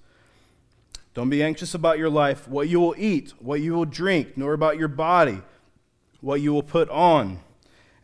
Don't 1.12 1.29
be 1.29 1.43
anxious 1.43 1.75
about 1.75 1.99
your 1.99 2.09
life, 2.09 2.47
what 2.47 2.69
you 2.69 2.79
will 2.79 2.95
eat, 2.97 3.35
what 3.40 3.61
you 3.61 3.75
will 3.75 3.85
drink, 3.85 4.37
nor 4.37 4.52
about 4.52 4.79
your 4.79 4.88
body, 4.88 5.43
what 6.21 6.40
you 6.40 6.52
will 6.52 6.62
put 6.62 6.88
on. 6.88 7.40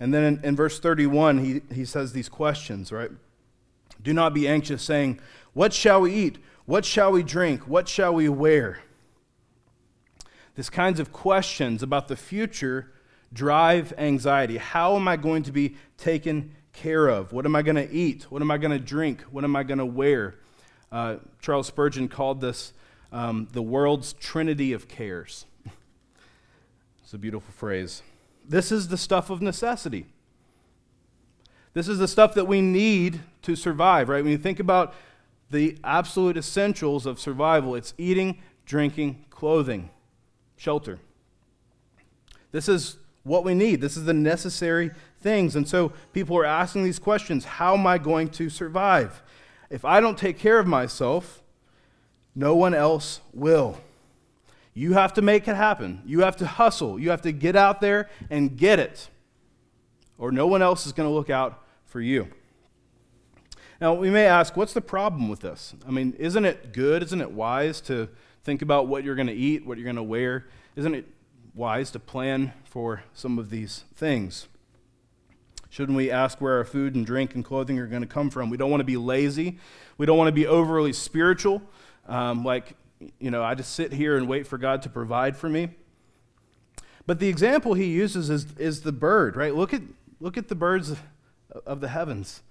And 0.00 0.12
then 0.12 0.24
in, 0.24 0.44
in 0.44 0.56
verse 0.56 0.80
31, 0.80 1.38
he, 1.38 1.62
he 1.72 1.84
says 1.84 2.12
these 2.12 2.28
questions, 2.28 2.90
right? 2.90 3.10
Do 4.02 4.12
not 4.12 4.34
be 4.34 4.48
anxious, 4.48 4.82
saying, 4.82 5.20
What 5.52 5.72
shall 5.72 6.00
we 6.00 6.12
eat? 6.12 6.38
What 6.64 6.84
shall 6.84 7.12
we 7.12 7.22
drink? 7.22 7.68
What 7.68 7.88
shall 7.88 8.12
we 8.12 8.28
wear? 8.28 8.80
These 10.56 10.68
kinds 10.68 10.98
of 10.98 11.12
questions 11.12 11.80
about 11.80 12.08
the 12.08 12.16
future 12.16 12.90
drive 13.32 13.92
anxiety. 13.98 14.56
How 14.56 14.96
am 14.96 15.08
I 15.08 15.16
going 15.16 15.42
to 15.44 15.52
be 15.52 15.76
taken 15.98 16.52
care 16.72 17.08
of? 17.08 17.32
What 17.32 17.46
am 17.46 17.56
I 17.56 17.62
going 17.62 17.76
to 17.76 17.90
eat? 17.90 18.24
What 18.30 18.42
am 18.42 18.50
I 18.50 18.58
going 18.58 18.72
to 18.72 18.78
drink? 18.78 19.22
What 19.30 19.44
am 19.44 19.56
I 19.56 19.62
going 19.62 19.78
to 19.78 19.86
wear? 19.86 20.36
Uh, 20.92 21.16
Charles 21.40 21.66
Spurgeon 21.66 22.08
called 22.08 22.40
this 22.40 22.72
um, 23.12 23.48
the 23.52 23.62
world's 23.62 24.12
trinity 24.14 24.72
of 24.72 24.88
cares. 24.88 25.46
it's 27.02 27.14
a 27.14 27.18
beautiful 27.18 27.52
phrase. 27.52 28.02
This 28.48 28.70
is 28.70 28.88
the 28.88 28.98
stuff 28.98 29.30
of 29.30 29.40
necessity. 29.42 30.06
This 31.72 31.88
is 31.88 31.98
the 31.98 32.08
stuff 32.08 32.34
that 32.34 32.46
we 32.46 32.60
need 32.60 33.20
to 33.42 33.56
survive, 33.56 34.08
right? 34.08 34.22
When 34.22 34.32
you 34.32 34.38
think 34.38 34.60
about 34.60 34.94
the 35.50 35.76
absolute 35.84 36.36
essentials 36.36 37.06
of 37.06 37.20
survival, 37.20 37.74
it's 37.74 37.94
eating, 37.98 38.38
drinking, 38.64 39.24
clothing, 39.30 39.90
shelter. 40.56 40.98
This 42.52 42.68
is 42.68 42.98
what 43.26 43.44
we 43.44 43.54
need. 43.54 43.80
This 43.80 43.96
is 43.96 44.04
the 44.04 44.14
necessary 44.14 44.92
things. 45.20 45.56
And 45.56 45.68
so 45.68 45.92
people 46.12 46.38
are 46.38 46.44
asking 46.44 46.84
these 46.84 46.98
questions 46.98 47.44
How 47.44 47.74
am 47.74 47.86
I 47.86 47.98
going 47.98 48.28
to 48.30 48.48
survive? 48.48 49.22
If 49.68 49.84
I 49.84 50.00
don't 50.00 50.16
take 50.16 50.38
care 50.38 50.58
of 50.60 50.66
myself, 50.66 51.42
no 52.34 52.54
one 52.54 52.72
else 52.72 53.20
will. 53.34 53.80
You 54.74 54.92
have 54.92 55.14
to 55.14 55.22
make 55.22 55.48
it 55.48 55.56
happen. 55.56 56.02
You 56.06 56.20
have 56.20 56.36
to 56.36 56.46
hustle. 56.46 57.00
You 57.00 57.10
have 57.10 57.22
to 57.22 57.32
get 57.32 57.56
out 57.56 57.80
there 57.80 58.08
and 58.30 58.56
get 58.56 58.78
it, 58.78 59.08
or 60.18 60.30
no 60.30 60.46
one 60.46 60.62
else 60.62 60.86
is 60.86 60.92
going 60.92 61.08
to 61.08 61.14
look 61.14 61.30
out 61.30 61.64
for 61.86 62.00
you. 62.00 62.28
Now, 63.80 63.94
we 63.94 64.08
may 64.08 64.26
ask, 64.26 64.56
what's 64.56 64.72
the 64.72 64.80
problem 64.80 65.28
with 65.28 65.40
this? 65.40 65.74
I 65.86 65.90
mean, 65.90 66.14
isn't 66.18 66.44
it 66.44 66.72
good? 66.72 67.02
Isn't 67.02 67.20
it 67.20 67.32
wise 67.32 67.80
to 67.82 68.08
think 68.44 68.62
about 68.62 68.86
what 68.86 69.02
you're 69.02 69.16
going 69.16 69.26
to 69.26 69.34
eat, 69.34 69.66
what 69.66 69.76
you're 69.76 69.84
going 69.84 69.96
to 69.96 70.02
wear? 70.02 70.46
Isn't 70.76 70.94
it 70.94 71.06
wise 71.56 71.90
to 71.90 71.98
plan 71.98 72.52
for 72.64 73.02
some 73.14 73.38
of 73.38 73.50
these 73.50 73.84
things. 73.94 74.46
Shouldn't 75.70 75.96
we 75.96 76.10
ask 76.10 76.40
where 76.40 76.58
our 76.58 76.64
food 76.64 76.94
and 76.94 77.04
drink 77.04 77.34
and 77.34 77.44
clothing 77.44 77.78
are 77.78 77.86
going 77.86 78.02
to 78.02 78.08
come 78.08 78.30
from? 78.30 78.50
We 78.50 78.56
don't 78.56 78.70
want 78.70 78.80
to 78.80 78.84
be 78.84 78.96
lazy. 78.96 79.58
We 79.98 80.06
don't 80.06 80.18
want 80.18 80.28
to 80.28 80.32
be 80.32 80.46
overly 80.46 80.92
spiritual. 80.92 81.62
Um, 82.06 82.44
like, 82.44 82.76
you 83.18 83.30
know, 83.30 83.42
I 83.42 83.54
just 83.54 83.74
sit 83.74 83.92
here 83.92 84.16
and 84.16 84.28
wait 84.28 84.46
for 84.46 84.58
God 84.58 84.82
to 84.82 84.88
provide 84.88 85.36
for 85.36 85.48
me. 85.48 85.70
But 87.06 87.18
the 87.18 87.28
example 87.28 87.74
he 87.74 87.86
uses 87.86 88.30
is, 88.30 88.46
is 88.58 88.82
the 88.82 88.92
bird, 88.92 89.36
right? 89.36 89.54
Look 89.54 89.72
at, 89.72 89.82
look 90.20 90.36
at 90.36 90.48
the 90.48 90.54
birds 90.54 90.94
of 91.64 91.80
the 91.80 91.88
heavens. 91.88 92.42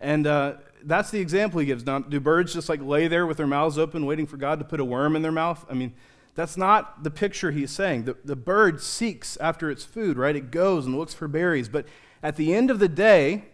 And 0.00 0.26
uh, 0.26 0.54
that's 0.82 1.10
the 1.10 1.20
example 1.20 1.60
he 1.60 1.66
gives. 1.66 1.84
Now, 1.84 1.98
do 2.00 2.20
birds 2.20 2.52
just 2.52 2.68
like 2.68 2.80
lay 2.80 3.08
there 3.08 3.26
with 3.26 3.36
their 3.36 3.46
mouths 3.46 3.78
open, 3.78 4.06
waiting 4.06 4.26
for 4.26 4.36
God 4.36 4.58
to 4.58 4.64
put 4.64 4.80
a 4.80 4.84
worm 4.84 5.16
in 5.16 5.22
their 5.22 5.32
mouth? 5.32 5.64
I 5.70 5.74
mean, 5.74 5.94
that's 6.36 6.56
not 6.56 7.02
the 7.02 7.10
picture 7.10 7.50
he's 7.50 7.70
saying. 7.70 8.04
The, 8.04 8.16
the 8.24 8.36
bird 8.36 8.82
seeks 8.82 9.36
after 9.38 9.70
its 9.70 9.84
food, 9.84 10.18
right? 10.18 10.36
It 10.36 10.50
goes 10.50 10.86
and 10.86 10.96
looks 10.96 11.14
for 11.14 11.26
berries. 11.26 11.68
But 11.68 11.86
at 12.22 12.36
the 12.36 12.54
end 12.54 12.70
of 12.70 12.78
the 12.78 12.88
day, 12.88 13.46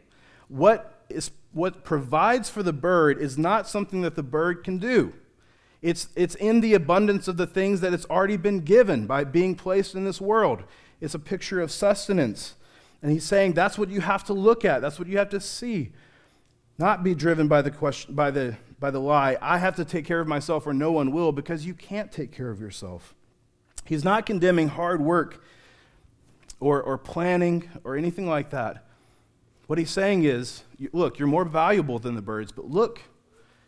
what, 0.49 1.05
is, 1.09 1.31
what 1.53 1.85
provides 1.85 2.51
for 2.51 2.63
the 2.63 2.73
bird 2.73 3.19
is 3.19 3.39
not 3.39 3.69
something 3.69 4.03
that 4.03 4.17
the 4.17 4.23
bird 4.23 4.65
can 4.65 4.79
do. 4.79 5.15
It's, 5.81 6.09
it's 6.17 6.35
in 6.35 6.61
the 6.61 6.75
abundance 6.75 7.29
of 7.29 7.37
the 7.37 7.47
things 7.47 7.81
that 7.81 7.95
it's 7.95 8.07
already 8.07 8.37
been 8.37 8.61
given 8.61 9.07
by 9.07 9.25
being 9.25 9.55
placed 9.55 9.95
in 9.95 10.05
this 10.05 10.21
world. 10.21 10.65
It's 11.01 11.15
a 11.15 11.21
picture 11.21 11.61
of 11.61 11.71
sustenance. 11.71 12.55
And 13.01 13.13
he's 13.13 13.25
saying 13.25 13.53
that's 13.53 13.79
what 13.79 13.91
you 13.91 14.01
have 14.01 14.25
to 14.25 14.33
look 14.33 14.65
at, 14.65 14.83
that's 14.83 14.99
what 14.99 15.09
you 15.09 15.19
have 15.19 15.31
to 15.31 15.41
see. 15.41 15.93
Not 16.79 17.05
be 17.05 17.15
driven 17.15 17.49
by 17.49 17.63
the, 17.63 17.71
question, 17.71 18.15
by 18.15 18.31
the, 18.31 18.57
by 18.81 18.91
the 18.91 19.01
lie, 19.01 19.37
I 19.41 19.59
have 19.59 19.77
to 19.77 19.85
take 19.85 20.05
care 20.05 20.21
of 20.21 20.27
myself 20.27 20.67
or 20.67 20.73
no 20.73 20.91
one 20.93 21.13
will, 21.13 21.33
because 21.33 21.67
you 21.67 21.75
can't 21.75 22.11
take 22.11 22.33
care 22.33 22.51
of 22.51 22.61
yourself. 22.61 23.15
He's 23.85 24.05
not 24.05 24.27
condemning 24.27 24.69
hard 24.69 25.01
work 25.01 25.43
or, 26.61 26.83
or 26.83 26.99
planning 26.99 27.69
or 27.85 27.97
anything 27.97 28.29
like 28.29 28.51
that. 28.51 28.87
What 29.67 29.79
he's 29.79 29.91
saying 29.91 30.25
is 30.25 30.65
look, 30.93 31.19
you're 31.19 31.29
more 31.29 31.45
valuable 31.45 31.99
than 31.99 32.15
the 32.15 32.23
birds, 32.23 32.53
but 32.53 32.71
look, 32.71 33.03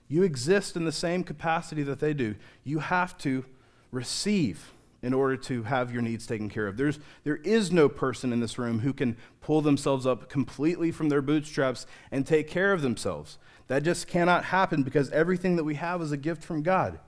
you 0.09 0.23
exist 0.23 0.77
in 0.77 0.85
the 0.85 0.93
same 0.93 1.25
capacity 1.25 1.83
that 1.85 1.99
they 1.99 2.13
do. 2.13 2.35
You 2.63 2.81
have 2.81 3.17
to 3.19 3.45
receive 3.91 4.74
in 5.05 5.13
order 5.13 5.37
to 5.37 5.65
have 5.65 5.93
your 5.93 6.01
needs 6.01 6.27
taken 6.27 6.49
care 6.49 6.67
of. 6.67 6.79
There's, 6.79 6.99
there 7.25 7.37
is 7.37 7.71
no 7.71 7.91
person 7.91 8.33
in 8.33 8.41
this 8.41 8.59
room 8.59 8.81
who 8.81 8.95
can 8.95 9.19
pull 9.43 9.61
themselves 9.61 10.07
up 10.07 10.31
completely 10.31 10.91
from 10.91 11.11
their 11.11 11.21
bootstraps 11.21 11.87
and 12.11 12.27
take 12.27 12.49
care 12.49 12.73
of 12.73 12.81
themselves. 12.81 13.37
That 13.69 13.83
just 13.83 14.07
cannot 14.07 14.47
happen 14.47 14.83
because 14.83 15.11
everything 15.11 15.57
that 15.57 15.65
we 15.65 15.75
have 15.75 16.01
is 16.01 16.11
a 16.11 16.17
gift 16.17 16.43
from 16.43 16.63
God. 16.63 16.99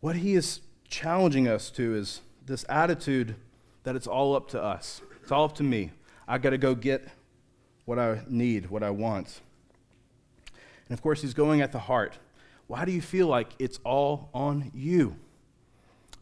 What 0.00 0.16
he 0.16 0.34
is 0.34 0.60
challenging 0.86 1.48
us 1.48 1.70
to 1.70 1.94
is 1.94 2.20
this 2.44 2.66
attitude 2.68 3.36
that 3.84 3.96
it's 3.96 4.06
all 4.06 4.36
up 4.36 4.48
to 4.48 4.62
us. 4.62 5.00
It's 5.22 5.32
all 5.32 5.44
up 5.44 5.54
to 5.56 5.62
me. 5.62 5.92
I 6.28 6.36
got 6.36 6.50
to 6.50 6.58
go 6.58 6.74
get 6.74 7.08
what 7.86 7.98
I 7.98 8.20
need, 8.28 8.68
what 8.68 8.82
I 8.82 8.90
want. 8.90 9.40
And 10.88 10.96
of 10.96 11.00
course, 11.02 11.22
he's 11.22 11.34
going 11.34 11.62
at 11.62 11.72
the 11.72 11.78
heart. 11.78 12.18
Why 12.70 12.84
do 12.84 12.92
you 12.92 13.02
feel 13.02 13.26
like 13.26 13.48
it's 13.58 13.80
all 13.82 14.30
on 14.32 14.70
you? 14.72 15.16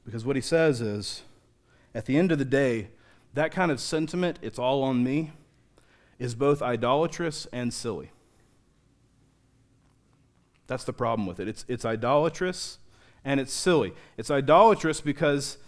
Because 0.06 0.24
what 0.24 0.34
he 0.34 0.40
says 0.40 0.80
is, 0.80 1.20
at 1.94 2.06
the 2.06 2.16
end 2.16 2.32
of 2.32 2.38
the 2.38 2.44
day, 2.46 2.88
that 3.34 3.52
kind 3.52 3.70
of 3.70 3.78
sentiment, 3.78 4.38
it's 4.40 4.58
all 4.58 4.82
on 4.82 5.04
me, 5.04 5.32
is 6.18 6.34
both 6.34 6.62
idolatrous 6.62 7.46
and 7.52 7.70
silly. 7.70 8.12
That's 10.68 10.84
the 10.84 10.92
problem 10.94 11.26
with 11.26 11.38
it. 11.38 11.48
It's, 11.48 11.66
it's 11.68 11.84
idolatrous 11.84 12.78
and 13.26 13.40
it's 13.40 13.52
silly. 13.52 13.92
It's 14.16 14.30
idolatrous 14.30 15.02
because 15.02 15.58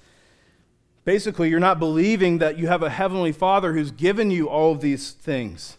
basically 1.04 1.50
you're 1.50 1.60
not 1.60 1.78
believing 1.78 2.38
that 2.38 2.56
you 2.56 2.68
have 2.68 2.82
a 2.82 2.88
heavenly 2.88 3.32
Father 3.32 3.74
who's 3.74 3.90
given 3.90 4.30
you 4.30 4.48
all 4.48 4.72
of 4.72 4.80
these 4.80 5.10
things 5.10 5.76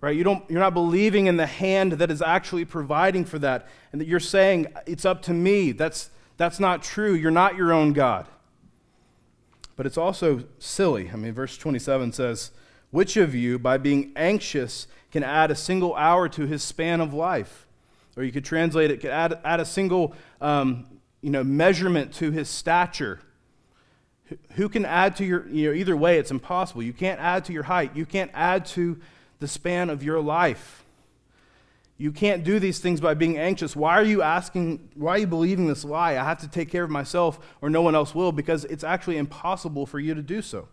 right? 0.00 0.16
You 0.16 0.24
don't 0.24 0.48
you're 0.50 0.60
not 0.60 0.74
believing 0.74 1.26
in 1.26 1.36
the 1.36 1.46
hand 1.46 1.92
that 1.92 2.10
is 2.10 2.22
actually 2.22 2.64
providing 2.64 3.24
for 3.24 3.38
that 3.40 3.68
and 3.92 4.00
that 4.00 4.06
you're 4.06 4.20
saying 4.20 4.66
it's 4.86 5.04
up 5.04 5.22
to 5.22 5.32
me. 5.32 5.72
That's 5.72 6.10
that's 6.36 6.60
not 6.60 6.82
true. 6.82 7.14
You're 7.14 7.30
not 7.30 7.56
your 7.56 7.72
own 7.72 7.92
god. 7.92 8.26
But 9.76 9.86
it's 9.86 9.98
also 9.98 10.44
silly. 10.58 11.10
I 11.12 11.16
mean 11.16 11.32
verse 11.32 11.56
27 11.56 12.12
says 12.12 12.52
which 12.90 13.16
of 13.16 13.34
you 13.34 13.58
by 13.58 13.76
being 13.76 14.12
anxious 14.16 14.86
can 15.10 15.22
add 15.22 15.50
a 15.50 15.54
single 15.54 15.94
hour 15.94 16.28
to 16.28 16.46
his 16.46 16.62
span 16.62 17.00
of 17.00 17.12
life? 17.12 17.66
Or 18.16 18.24
you 18.24 18.32
could 18.32 18.44
translate 18.44 18.90
it 18.90 19.00
could 19.00 19.10
add, 19.10 19.38
add 19.44 19.60
a 19.60 19.64
single 19.64 20.14
um, 20.40 20.86
you 21.20 21.30
know 21.30 21.44
measurement 21.44 22.12
to 22.14 22.30
his 22.30 22.48
stature. 22.48 23.20
Who 24.52 24.68
can 24.68 24.84
add 24.84 25.16
to 25.16 25.24
your 25.24 25.46
you 25.48 25.68
know 25.68 25.74
either 25.74 25.96
way 25.96 26.18
it's 26.18 26.30
impossible. 26.30 26.82
You 26.82 26.92
can't 26.92 27.20
add 27.20 27.44
to 27.46 27.52
your 27.52 27.62
height. 27.64 27.96
You 27.96 28.06
can't 28.06 28.30
add 28.34 28.66
to 28.66 29.00
the 29.38 29.48
span 29.48 29.90
of 29.90 30.02
your 30.02 30.20
life. 30.20 30.84
You 31.96 32.12
can't 32.12 32.44
do 32.44 32.60
these 32.60 32.78
things 32.78 33.00
by 33.00 33.14
being 33.14 33.36
anxious. 33.38 33.74
Why 33.74 33.94
are 33.94 34.04
you 34.04 34.22
asking, 34.22 34.90
why 34.94 35.12
are 35.12 35.18
you 35.18 35.26
believing 35.26 35.66
this 35.66 35.84
lie? 35.84 36.12
I 36.12 36.24
have 36.24 36.38
to 36.38 36.48
take 36.48 36.70
care 36.70 36.84
of 36.84 36.90
myself 36.90 37.40
or 37.60 37.68
no 37.68 37.82
one 37.82 37.96
else 37.96 38.14
will 38.14 38.30
because 38.30 38.64
it's 38.66 38.84
actually 38.84 39.16
impossible 39.16 39.84
for 39.84 39.98
you 39.98 40.14
to 40.14 40.22
do 40.22 40.40
so. 40.40 40.68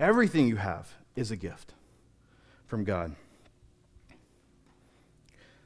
Everything 0.00 0.48
you 0.48 0.56
have 0.56 0.94
is 1.14 1.30
a 1.30 1.36
gift 1.36 1.74
from 2.66 2.82
God. 2.82 3.14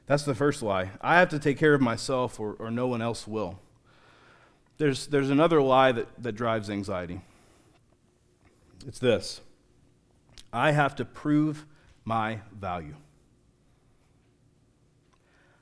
That's 0.05 0.23
the 0.23 0.35
first 0.35 0.61
lie. 0.61 0.91
I 1.01 1.17
have 1.17 1.29
to 1.29 1.39
take 1.39 1.57
care 1.57 1.73
of 1.73 1.81
myself 1.81 2.39
or, 2.39 2.53
or 2.59 2.69
no 2.69 2.87
one 2.87 3.01
else 3.01 3.27
will. 3.27 3.59
There's, 4.77 5.07
there's 5.07 5.31
another 5.31 5.61
lie 5.61 5.91
that, 5.91 6.07
that 6.21 6.33
drives 6.33 6.69
anxiety. 6.69 7.21
It's 8.85 8.99
this 8.99 9.41
I 10.53 10.71
have 10.71 10.95
to 10.97 11.05
prove 11.05 11.65
my 12.07 12.39
value. 12.57 12.95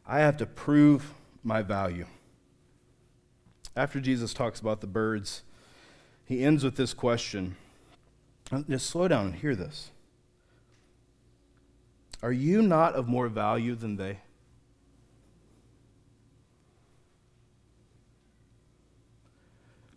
I 0.06 0.20
have 0.20 0.38
to 0.38 0.46
prove 0.46 1.16
my 1.44 1.64
value. 1.64 2.06
After 3.76 4.00
Jesus 4.00 4.32
talks 4.32 4.60
about 4.60 4.80
the 4.80 4.86
birds, 4.86 5.42
he 6.24 6.44
ends 6.44 6.64
with 6.64 6.76
this 6.76 6.94
question. 6.94 7.56
Uh, 8.52 8.62
just 8.70 8.88
slow 8.88 9.08
down 9.08 9.26
and 9.26 9.36
hear 9.36 9.56
this. 9.56 9.90
Are 12.22 12.32
you 12.32 12.62
not 12.62 12.94
of 12.94 13.08
more 13.08 13.28
value 13.28 13.74
than 13.74 13.96
they? 13.96 14.20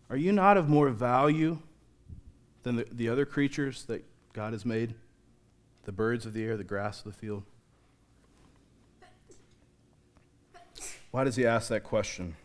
Are 0.09 0.17
you 0.17 0.31
not 0.31 0.57
of 0.57 0.67
more 0.67 0.89
value 0.89 1.59
than 2.63 2.77
the, 2.77 2.87
the 2.91 3.07
other 3.07 3.27
creatures 3.27 3.83
that 3.83 4.03
God 4.33 4.53
has 4.53 4.65
made? 4.65 4.95
The 5.89 5.93
birds 5.93 6.27
of 6.27 6.33
the 6.33 6.43
air, 6.43 6.55
the 6.55 6.63
grass 6.63 6.99
of 6.99 7.05
the 7.05 7.17
field? 7.17 7.41
Why 11.09 11.23
does 11.23 11.35
he 11.35 11.47
ask 11.47 11.67
that 11.69 11.83
question? 11.83 12.35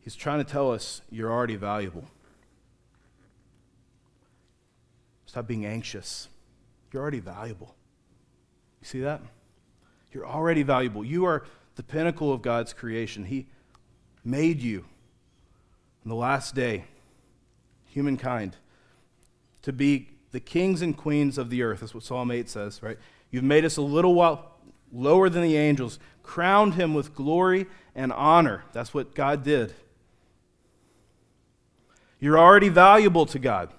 He's 0.00 0.16
trying 0.16 0.38
to 0.38 0.44
tell 0.44 0.72
us 0.72 1.02
you're 1.12 1.30
already 1.30 1.54
valuable. 1.54 2.08
Stop 5.26 5.46
being 5.46 5.64
anxious. 5.64 6.26
You're 6.92 7.00
already 7.00 7.20
valuable. 7.20 7.76
You 8.82 8.88
see 8.88 9.00
that? 9.02 9.20
You're 10.12 10.26
already 10.26 10.64
valuable. 10.64 11.04
You 11.04 11.24
are 11.24 11.46
the 11.76 11.84
pinnacle 11.84 12.32
of 12.32 12.42
God's 12.42 12.72
creation. 12.72 13.26
He 13.26 13.46
made 14.24 14.60
you 14.60 14.86
on 16.04 16.08
the 16.08 16.16
last 16.16 16.56
day, 16.56 16.86
humankind 17.84 18.56
to 19.62 19.72
be 19.72 20.08
the 20.32 20.40
kings 20.40 20.82
and 20.82 20.96
queens 20.96 21.38
of 21.38 21.50
the 21.50 21.62
earth. 21.62 21.80
That's 21.80 21.94
what 21.94 22.04
Psalm 22.04 22.30
8 22.30 22.48
says, 22.48 22.82
right? 22.82 22.98
You've 23.30 23.44
made 23.44 23.64
us 23.64 23.76
a 23.76 23.82
little 23.82 24.14
while 24.14 24.56
lower 24.92 25.28
than 25.28 25.42
the 25.42 25.56
angels, 25.56 25.98
crowned 26.22 26.74
him 26.74 26.94
with 26.94 27.14
glory 27.14 27.66
and 27.94 28.12
honor. 28.12 28.64
That's 28.72 28.92
what 28.92 29.14
God 29.14 29.44
did. 29.44 29.74
You're 32.18 32.38
already 32.38 32.68
valuable 32.68 33.26
to 33.26 33.38
God. 33.38 33.70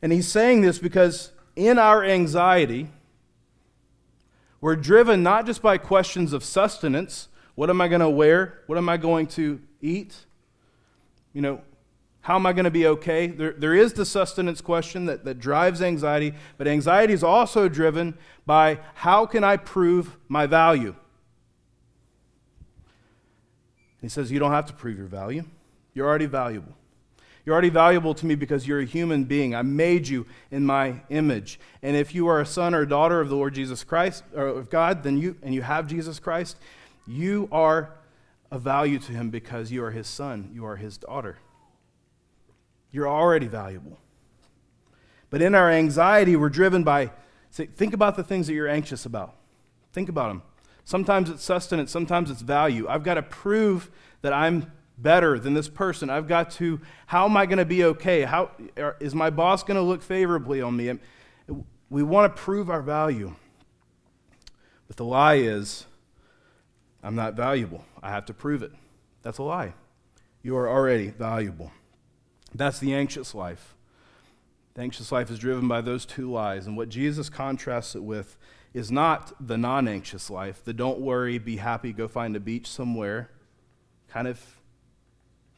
And 0.00 0.12
he's 0.12 0.28
saying 0.28 0.62
this 0.62 0.78
because 0.78 1.30
in 1.54 1.78
our 1.78 2.04
anxiety, 2.04 2.88
we're 4.60 4.76
driven 4.76 5.22
not 5.22 5.46
just 5.46 5.62
by 5.62 5.78
questions 5.78 6.32
of 6.32 6.42
sustenance 6.42 7.28
what 7.54 7.68
am 7.70 7.80
I 7.80 7.88
going 7.88 8.00
to 8.00 8.08
wear? 8.08 8.62
What 8.66 8.78
am 8.78 8.88
I 8.88 8.96
going 8.96 9.26
to 9.28 9.60
eat? 9.80 10.16
You 11.32 11.42
know, 11.42 11.60
how 12.22 12.36
am 12.36 12.46
I 12.46 12.52
going 12.52 12.64
to 12.64 12.70
be 12.70 12.86
okay? 12.86 13.26
There, 13.26 13.52
there 13.52 13.74
is 13.74 13.92
the 13.92 14.06
sustenance 14.06 14.60
question 14.60 15.06
that, 15.06 15.24
that 15.24 15.40
drives 15.40 15.82
anxiety, 15.82 16.34
but 16.56 16.68
anxiety 16.68 17.12
is 17.12 17.24
also 17.24 17.68
driven 17.68 18.16
by 18.46 18.78
how 18.94 19.26
can 19.26 19.42
I 19.42 19.56
prove 19.56 20.16
my 20.28 20.46
value? 20.46 20.94
He 24.00 24.08
says, 24.08 24.30
You 24.30 24.38
don't 24.38 24.52
have 24.52 24.66
to 24.66 24.72
prove 24.72 24.96
your 24.96 25.08
value. 25.08 25.44
You're 25.94 26.06
already 26.06 26.26
valuable. 26.26 26.76
You're 27.44 27.54
already 27.54 27.70
valuable 27.70 28.14
to 28.14 28.24
me 28.24 28.36
because 28.36 28.68
you're 28.68 28.80
a 28.80 28.84
human 28.84 29.24
being. 29.24 29.52
I 29.52 29.62
made 29.62 30.06
you 30.06 30.26
in 30.52 30.64
my 30.64 31.02
image. 31.10 31.58
And 31.82 31.96
if 31.96 32.14
you 32.14 32.28
are 32.28 32.40
a 32.40 32.46
son 32.46 32.72
or 32.72 32.82
a 32.82 32.88
daughter 32.88 33.20
of 33.20 33.30
the 33.30 33.34
Lord 33.34 33.54
Jesus 33.54 33.82
Christ, 33.82 34.22
or 34.32 34.46
of 34.46 34.70
God, 34.70 35.02
then 35.02 35.18
you, 35.18 35.36
and 35.42 35.52
you 35.52 35.62
have 35.62 35.88
Jesus 35.88 36.20
Christ, 36.20 36.56
you 37.04 37.48
are 37.50 37.94
of 38.52 38.62
value 38.62 39.00
to 39.00 39.12
him 39.12 39.30
because 39.30 39.72
you 39.72 39.82
are 39.82 39.90
his 39.90 40.06
son, 40.06 40.50
you 40.54 40.64
are 40.64 40.76
his 40.76 40.98
daughter. 40.98 41.38
You're 42.92 43.08
already 43.08 43.48
valuable. 43.48 43.98
But 45.30 45.42
in 45.42 45.54
our 45.54 45.70
anxiety, 45.70 46.36
we're 46.36 46.50
driven 46.50 46.84
by, 46.84 47.10
think 47.50 47.94
about 47.94 48.16
the 48.16 48.22
things 48.22 48.46
that 48.46 48.54
you're 48.54 48.68
anxious 48.68 49.06
about. 49.06 49.34
Think 49.92 50.08
about 50.08 50.28
them. 50.28 50.42
Sometimes 50.84 51.30
it's 51.30 51.42
sustenance, 51.42 51.90
sometimes 51.90 52.30
it's 52.30 52.42
value. 52.42 52.86
I've 52.88 53.02
got 53.02 53.14
to 53.14 53.22
prove 53.22 53.90
that 54.20 54.32
I'm 54.32 54.70
better 54.98 55.38
than 55.38 55.54
this 55.54 55.68
person. 55.68 56.10
I've 56.10 56.28
got 56.28 56.50
to, 56.52 56.80
how 57.06 57.24
am 57.24 57.36
I 57.36 57.46
going 57.46 57.58
to 57.58 57.64
be 57.64 57.84
okay? 57.84 58.22
How, 58.22 58.50
is 59.00 59.14
my 59.14 59.30
boss 59.30 59.62
going 59.62 59.76
to 59.76 59.82
look 59.82 60.02
favorably 60.02 60.60
on 60.60 60.76
me? 60.76 60.98
We 61.88 62.02
want 62.02 62.34
to 62.34 62.42
prove 62.42 62.68
our 62.68 62.82
value. 62.82 63.34
But 64.86 64.96
the 64.96 65.04
lie 65.04 65.36
is, 65.36 65.86
I'm 67.02 67.14
not 67.14 67.34
valuable. 67.34 67.84
I 68.02 68.10
have 68.10 68.26
to 68.26 68.34
prove 68.34 68.62
it. 68.62 68.72
That's 69.22 69.38
a 69.38 69.42
lie. 69.42 69.72
You 70.42 70.56
are 70.56 70.68
already 70.68 71.08
valuable. 71.08 71.72
That's 72.54 72.78
the 72.78 72.94
anxious 72.94 73.34
life. 73.34 73.74
The 74.74 74.82
anxious 74.82 75.12
life 75.12 75.30
is 75.30 75.38
driven 75.38 75.68
by 75.68 75.80
those 75.80 76.04
two 76.04 76.30
lies. 76.30 76.66
And 76.66 76.76
what 76.76 76.88
Jesus 76.88 77.28
contrasts 77.28 77.94
it 77.94 78.02
with 78.02 78.36
is 78.74 78.90
not 78.90 79.32
the 79.38 79.58
non 79.58 79.86
anxious 79.86 80.30
life, 80.30 80.64
the 80.64 80.72
don't 80.72 81.00
worry, 81.00 81.38
be 81.38 81.56
happy, 81.58 81.92
go 81.92 82.08
find 82.08 82.34
a 82.36 82.40
beach 82.40 82.66
somewhere. 82.66 83.30
Kind 84.08 84.28
of 84.28 84.40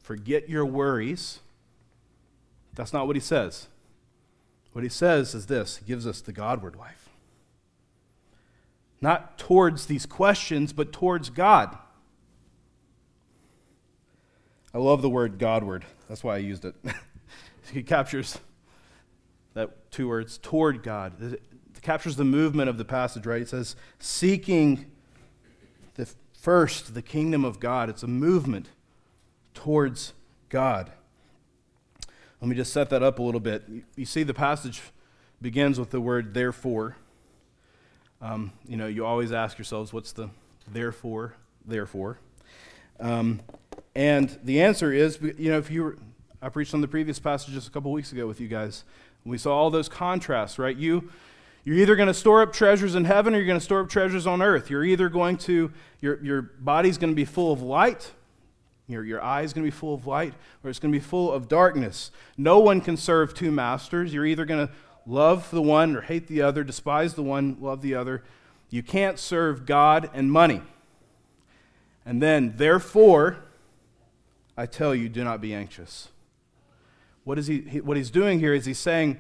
forget 0.03 0.49
your 0.49 0.67
worries. 0.67 1.41
That's 2.75 2.93
not 2.93 3.07
what 3.07 3.17
he 3.17 3.21
says. 3.21 3.69
What 4.73 4.83
he 4.83 4.91
says 4.91 5.35
is 5.35 5.47
this 5.47 5.77
he 5.77 5.85
gives 5.85 6.07
us 6.07 6.21
the 6.21 6.33
Godward 6.33 6.75
life. 6.75 7.09
Not 9.01 9.39
towards 9.39 9.87
these 9.87 10.07
questions, 10.07 10.73
but 10.73 10.93
towards 10.93 11.31
God. 11.31 11.77
I 14.73 14.79
love 14.79 15.03
the 15.03 15.11
word 15.11 15.39
Godward. 15.39 15.85
That's 16.09 16.23
why 16.23 16.35
I 16.35 16.39
used 16.39 16.65
it. 16.65 16.75
it 17.75 17.87
captures 17.87 18.39
that 19.55 19.91
two 19.91 20.09
words, 20.09 20.39
toward 20.39 20.83
God. 20.83 21.21
It 21.23 21.43
captures 21.83 22.17
the 22.17 22.25
movement 22.25 22.69
of 22.69 22.79
the 22.79 22.85
passage, 22.85 23.25
right? 23.27 23.43
It 23.43 23.49
says, 23.49 23.77
seeking 23.99 24.87
the 25.95 26.09
first, 26.33 26.95
the 26.95 27.03
kingdom 27.03 27.45
of 27.45 27.61
God. 27.61 27.89
It's 27.89 28.03
a 28.03 28.09
movement 28.09 28.71
towards 29.55 30.13
God. 30.49 30.91
Let 32.41 32.49
me 32.49 32.57
just 32.57 32.73
set 32.73 32.91
that 32.91 33.03
up 33.03 33.19
a 33.19 33.23
little 33.23 33.41
bit. 33.41 33.65
You 33.97 34.05
see, 34.05 34.23
the 34.23 34.35
passage 34.35 34.83
begins 35.41 35.79
with 35.79 35.91
the 35.91 36.01
word 36.01 36.35
therefore. 36.35 36.97
Um, 38.21 38.53
you 38.67 38.77
know, 38.77 38.87
you 38.87 39.07
always 39.07 39.33
ask 39.33 39.57
yourselves, 39.57 39.93
what's 39.93 40.13
the 40.13 40.31
therefore, 40.71 41.35
therefore? 41.65 42.19
Um, 42.99 43.41
and 43.95 44.37
the 44.43 44.61
answer 44.61 44.93
is, 44.93 45.21
you 45.21 45.51
know, 45.51 45.59
if 45.59 45.71
you 45.71 45.85
were, 45.85 45.99
I 46.43 46.49
preached 46.49 46.75
on 46.75 46.81
the 46.81 46.89
previous 46.89 47.19
passage 47.19 47.55
just 47.55 47.69
a 47.69 47.71
couple 47.71 47.93
weeks 47.93 48.13
ago 48.13 48.27
with 48.27 48.41
you 48.41 48.49
guys. 48.49 48.85
We 49.25 49.39
saw 49.39 49.57
all 49.57 49.71
those 49.71 49.89
contrasts, 49.89 50.59
right? 50.59 50.77
You, 50.77 51.11
you're 51.65 51.77
either 51.77 51.97
going 51.97 52.09
to 52.09 52.15
store 52.15 52.43
up 52.43 52.53
treasures 52.53 52.95
in 52.95 53.07
heaven 53.07 53.35
or 53.35 53.39
you're 53.39 53.47
going 53.47 53.59
to 53.59 53.65
store 53.65 53.81
up 53.81 53.89
treasures 53.89 54.27
on 54.27 54.43
earth. 54.43 54.69
You're 54.69 54.85
either 54.85 55.09
going 55.09 55.39
to, 55.39 55.73
your, 56.01 56.23
your 56.23 56.43
body's 56.43 56.99
going 56.99 57.13
to 57.13 57.17
be 57.17 57.25
full 57.25 57.53
of 57.53 57.63
light, 57.63 58.13
your, 58.87 59.03
your 59.05 59.23
eye's 59.23 59.55
going 59.55 59.65
to 59.65 59.71
be 59.71 59.75
full 59.75 59.95
of 59.95 60.07
light, 60.07 60.35
or 60.63 60.69
it's 60.69 60.79
going 60.79 60.93
to 60.93 60.99
be 60.99 61.03
full 61.03 61.33
of 61.33 61.49
darkness. 61.49 62.11
No 62.37 62.59
one 62.59 62.83
can 62.83 62.99
serve 62.99 63.33
two 63.33 63.51
masters. 63.51 64.13
You're 64.13 64.27
either 64.27 64.45
going 64.45 64.67
to 64.67 64.73
love 65.07 65.51
the 65.51 65.63
one 65.63 65.97
or 65.97 66.03
hate 66.03 66.27
the 66.27 66.43
other, 66.43 66.65
despise 66.65 67.15
the 67.15 67.23
one, 67.23 67.57
love 67.61 67.81
the 67.81 67.95
other. 67.95 68.23
You 68.69 68.83
can't 68.83 69.19
serve 69.19 69.65
God 69.65 70.11
and 70.13 70.31
money. 70.31 70.61
And 72.05 72.23
then, 72.23 72.55
therefore, 72.59 73.39
I 74.57 74.67
tell 74.67 74.95
you, 74.95 75.09
do 75.09 75.25
not 75.25 75.41
be 75.41 75.55
anxious. 75.55 76.09
What, 77.25 77.39
is 77.39 77.47
he, 77.47 77.63
he, 77.63 77.81
what 77.81 77.97
he's 77.97 78.11
doing 78.11 78.39
here 78.39 78.55
is 78.55 78.67
he's 78.67 78.79
saying, 78.79 79.19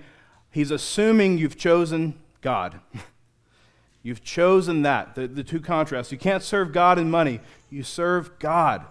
he's 0.51 0.71
assuming 0.71 1.39
you've 1.39 1.57
chosen 1.57 2.19
God. 2.41 2.81
you've 4.03 4.23
chosen 4.23 4.83
that, 4.83 5.15
the, 5.15 5.27
the 5.27 5.43
two 5.43 5.61
contrasts. 5.61 6.13
You 6.13 6.19
can't 6.19 6.43
serve 6.43 6.73
God 6.73 6.99
and 6.99 7.11
money, 7.11 7.41
you 7.71 7.83
serve 7.83 8.39
God. 8.39 8.85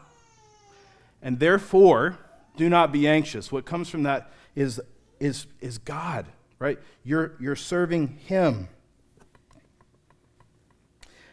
And 1.21 1.39
therefore, 1.39 2.17
do 2.58 2.69
not 2.69 2.91
be 2.91 3.08
anxious. 3.08 3.51
What 3.51 3.65
comes 3.65 3.89
from 3.89 4.03
that 4.03 4.32
is, 4.56 4.82
is, 5.19 5.47
is 5.62 5.77
God, 5.77 6.25
right? 6.60 6.79
You're, 7.03 7.34
you're 7.39 7.56
serving 7.56 8.19
Him. 8.25 8.67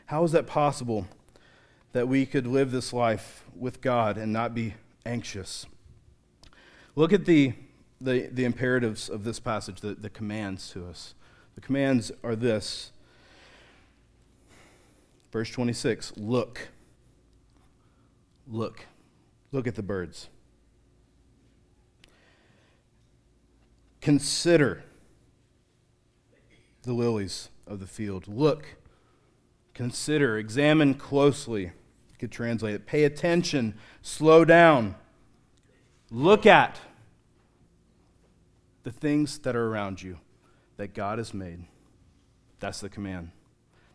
How 0.07 0.23
is 0.25 0.33
that 0.33 0.47
possible 0.47 1.07
that 1.93 2.09
we 2.09 2.25
could 2.27 2.47
live 2.47 2.71
this 2.71 2.93
life 2.93 3.45
with 3.57 3.81
God 3.81 4.17
and 4.17 4.33
not 4.33 4.55
be 4.55 4.75
anxious? 5.05 5.67
Look 6.95 7.13
at 7.13 7.25
the 7.25 7.55
the, 8.01 8.29
the 8.33 8.45
imperatives 8.45 9.09
of 9.09 9.25
this 9.25 9.39
passage, 9.39 9.81
the, 9.81 9.95
the 9.95 10.11
commands 10.11 10.71
to 10.71 10.87
us. 10.87 11.15
The 11.55 11.61
commands 11.61 12.11
are 12.25 12.35
this. 12.35 12.93
Verse 15.31 15.51
26 15.51 16.15
Look. 16.17 16.69
Look. 18.49 18.87
Look 19.53 19.67
at 19.67 19.75
the 19.75 19.83
birds. 19.83 20.29
Consider 24.01 24.83
the 26.83 26.93
lilies 26.93 27.51
of 27.67 27.81
the 27.81 27.87
field. 27.87 28.27
Look. 28.27 28.77
Consider. 29.75 30.39
Examine 30.39 30.95
closely. 30.95 31.73
Could 32.21 32.31
translate 32.31 32.75
it. 32.75 32.85
Pay 32.85 33.05
attention. 33.05 33.73
Slow 34.03 34.45
down. 34.45 34.95
Look 36.11 36.45
at 36.45 36.79
the 38.83 38.93
things 38.93 39.39
that 39.39 39.57
are 39.57 39.69
around 39.69 40.03
you 40.03 40.19
that 40.77 40.93
God 40.93 41.17
has 41.17 41.33
made. 41.33 41.65
That's 42.59 42.81
the 42.81 42.91
command. 42.91 43.31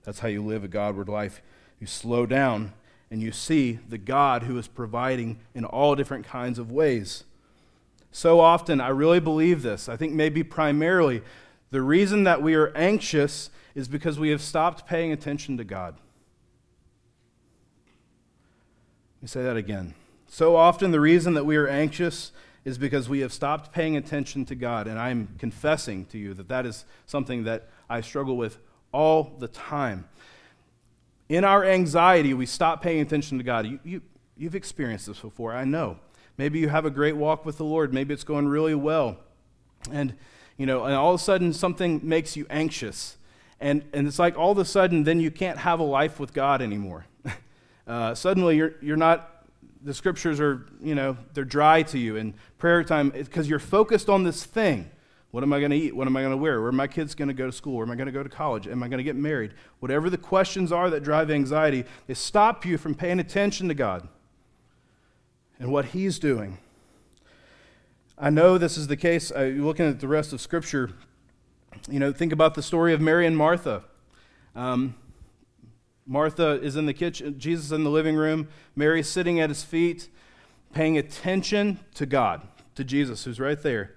That's 0.06 0.18
how 0.18 0.28
you 0.28 0.44
live 0.44 0.64
a 0.64 0.68
Godward 0.68 1.08
life. 1.08 1.44
You 1.80 1.86
slow 1.86 2.26
down 2.26 2.74
and 3.12 3.22
you 3.22 3.32
see 3.32 3.74
the 3.88 4.00
God 4.00 4.42
who 4.42 4.58
is 4.58 4.68
providing 4.68 5.38
in 5.54 5.64
all 5.64 5.94
different 5.94 6.26
kinds 6.26 6.58
of 6.58 6.72
ways. 6.72 7.26
So 8.12 8.40
often, 8.40 8.82
I 8.82 8.88
really 8.88 9.20
believe 9.20 9.62
this. 9.62 9.88
I 9.88 9.98
think 9.98 10.14
maybe 10.14 10.42
primarily 10.42 11.22
the 11.70 11.84
reason 11.84 12.24
that 12.24 12.42
we 12.42 12.56
are 12.56 12.76
anxious 12.76 13.52
is 13.76 13.88
because 13.88 14.18
we 14.18 14.30
have 14.30 14.42
stopped 14.42 14.88
paying 14.88 15.12
attention 15.12 15.58
to 15.58 15.64
God. 15.64 15.98
Let 19.15 19.15
me 19.26 19.30
say 19.30 19.42
that 19.42 19.58
again. 19.58 19.96
So 20.28 20.56
often, 20.56 20.92
the 20.92 21.00
reason 21.00 21.34
that 21.34 21.46
we 21.46 21.56
are 21.56 21.68
anxious 21.68 22.32
is 22.64 22.78
because 22.78 23.10
we 23.10 23.22
have 23.22 23.34
stopped 23.34 23.72
paying 23.72 23.98
attention 23.98 24.46
to 24.46 24.54
God. 24.54 24.86
And 24.86 25.00
I'm 25.00 25.30
confessing 25.40 26.06
to 26.12 26.20
you 26.20 26.36
that 26.36 26.48
that 26.50 26.68
is 26.68 26.86
something 27.08 27.44
that 27.46 27.68
I 27.90 28.02
struggle 28.02 28.38
with 28.38 28.60
all 28.92 29.36
the 29.40 29.48
time. 29.48 30.08
In 31.28 31.44
our 31.44 31.66
anxiety, 31.66 32.36
we 32.36 32.46
stop 32.46 32.84
paying 32.84 33.02
attention 33.02 33.40
to 33.40 33.44
God. 33.44 33.66
You, 33.66 33.80
you, 33.84 34.02
you've 34.38 34.54
experienced 34.54 35.08
this 35.08 35.20
before, 35.20 35.54
I 35.54 35.64
know. 35.66 35.98
Maybe 36.38 36.60
you 36.60 36.70
have 36.70 36.86
a 36.86 36.92
great 36.92 37.18
walk 37.18 37.48
with 37.48 37.58
the 37.58 37.66
Lord. 37.66 37.96
Maybe 37.96 38.14
it's 38.14 38.24
going 38.24 38.48
really 38.48 38.76
well. 38.76 39.18
And, 39.92 40.14
you 40.56 40.68
know, 40.68 40.84
and 40.86 40.94
all 40.94 41.16
of 41.16 41.20
a 41.20 41.24
sudden 41.24 41.52
something 41.52 42.00
makes 42.04 42.36
you 42.36 42.46
anxious. 42.52 43.18
And, 43.60 43.86
and 43.92 44.08
it's 44.08 44.20
like 44.20 44.38
all 44.38 44.52
of 44.52 44.60
a 44.60 44.66
sudden, 44.66 45.04
then 45.04 45.20
you 45.20 45.32
can't 45.32 45.58
have 45.58 45.80
a 45.80 45.84
life 45.84 46.20
with 46.20 46.32
God 46.32 46.62
anymore. 46.62 47.08
Uh, 47.88 48.15
suddenly, 48.15 48.58
you're, 48.58 48.74
you're 48.82 48.98
not 48.98 49.36
the 49.86 49.93
scriptures 49.93 50.39
are, 50.39 50.65
you 50.82 50.95
know, 50.95 51.15
they're 51.34 51.45
dry 51.45 51.84
to 51.84 52.00
you. 52.00 52.17
And 52.17 52.34
prayer 52.58 52.84
time, 52.84 53.12
because 53.12 53.48
you're 53.48 53.60
focused 53.60 54.10
on 54.10 54.24
this 54.24 54.43
thing. 54.43 54.89
What 55.30 55.43
am 55.43 55.54
I 55.54 55.60
going 55.60 55.71
to 55.71 55.78
eat? 55.78 55.95
What 55.95 56.08
am 56.08 56.17
I 56.17 56.21
going 56.21 56.32
to 56.32 56.38
wear? 56.38 56.60
Where 56.60 56.69
are 56.69 56.74
my 56.74 56.88
kids 56.88 57.13
going 57.13 57.28
to 57.28 57.34
go 57.34 57.45
to 57.45 57.52
school? 57.52 57.76
Where 57.76 57.86
am 57.86 57.91
I 57.91 57.95
going 57.95 58.08
to 58.08 58.12
go 58.12 58.24
to 58.24 58.30
college? 58.30 58.67
Am 58.67 58.82
I 58.82 58.88
going 58.88 58.98
to 58.98 59.04
get 59.04 59.15
married? 59.15 59.54
Whatever 59.80 60.10
the 60.10 60.17
questions 60.17 60.71
are 60.71 60.89
that 60.89 61.04
drive 61.04 61.30
anxiety, 61.30 61.84
they 62.08 62.13
stop 62.13 62.65
you 62.65 62.78
from 62.78 62.95
paying 62.95 63.19
attention 63.19 63.67
to 63.67 63.74
God 63.74 64.08
and 65.60 65.71
what 65.71 65.86
He's 65.86 66.19
doing. 66.19 66.58
I 68.17 68.30
know 68.30 68.58
this 68.58 68.78
is 68.78 68.88
the 68.88 68.98
case. 68.98 69.32
Uh, 69.32 69.54
looking 69.58 69.86
at 69.86 70.00
the 70.00 70.08
rest 70.08 70.32
of 70.34 70.39
Scripture, 70.39 70.91
you 71.91 72.00
know, 72.00 72.13
think 72.13 72.32
about 72.32 72.56
the 72.56 72.63
story 72.63 72.93
of 72.93 73.02
Mary 73.02 73.28
and 73.28 73.38
Martha. 73.38 73.84
Um, 74.56 74.95
Martha 76.06 76.62
is 76.62 76.76
in 76.76 76.86
the 76.86 76.94
kitchen, 76.94 77.39
Jesus 77.39 77.72
in 77.72 77.84
the 77.84 77.89
living 77.89 78.15
room, 78.15 78.48
Mary 78.76 79.02
sitting 79.02 79.39
at 79.39 79.50
his 79.50 79.63
feet, 79.63 80.08
paying 80.74 80.98
attention 80.98 81.80
to 81.96 82.06
God, 82.06 82.48
to 82.76 82.84
Jesus, 82.84 83.24
who's 83.24 83.39
right 83.39 83.62
there. 83.62 83.96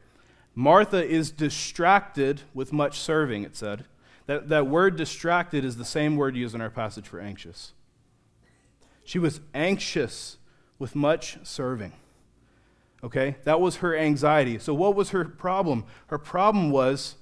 Martha 0.55 1.05
is 1.05 1.31
distracted 1.31 2.43
with 2.55 2.73
much 2.73 2.99
serving, 2.99 3.45
it 3.45 3.57
said. 3.57 3.85
That, 4.27 4.49
that 4.49 4.67
word 4.67 4.97
distracted 4.97 5.65
is 5.65 5.77
the 5.77 5.85
same 5.85 6.17
word 6.17 6.37
used 6.37 6.55
in 6.55 6.61
our 6.61 6.71
passage 6.71 7.07
for 7.07 7.21
anxious. 7.21 7.73
She 9.05 9.19
was 9.19 9.41
anxious 9.55 10.37
with 10.79 10.95
much 10.95 11.39
serving. 11.43 11.93
Okay? 13.03 13.37
That 13.45 13.61
was 13.61 13.77
her 13.77 13.97
anxiety. 13.97 14.59
So, 14.59 14.75
what 14.75 14.95
was 14.95 15.11
her 15.11 15.25
problem? 15.25 15.85
Her 16.09 16.19
problem 16.19 16.71
was 16.71 17.17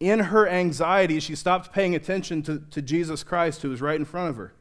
in 0.00 0.20
her 0.20 0.48
anxiety, 0.48 1.18
she 1.20 1.34
stopped 1.34 1.72
paying 1.72 1.94
attention 1.94 2.42
to, 2.44 2.60
to 2.70 2.80
Jesus 2.80 3.22
Christ, 3.24 3.62
who 3.62 3.70
was 3.70 3.80
right 3.80 3.98
in 3.98 4.04
front 4.04 4.30
of 4.30 4.36
her. 4.36 4.52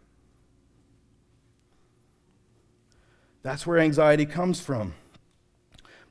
That's 3.44 3.66
where 3.66 3.80
anxiety 3.80 4.26
comes 4.26 4.60
from. 4.60 4.94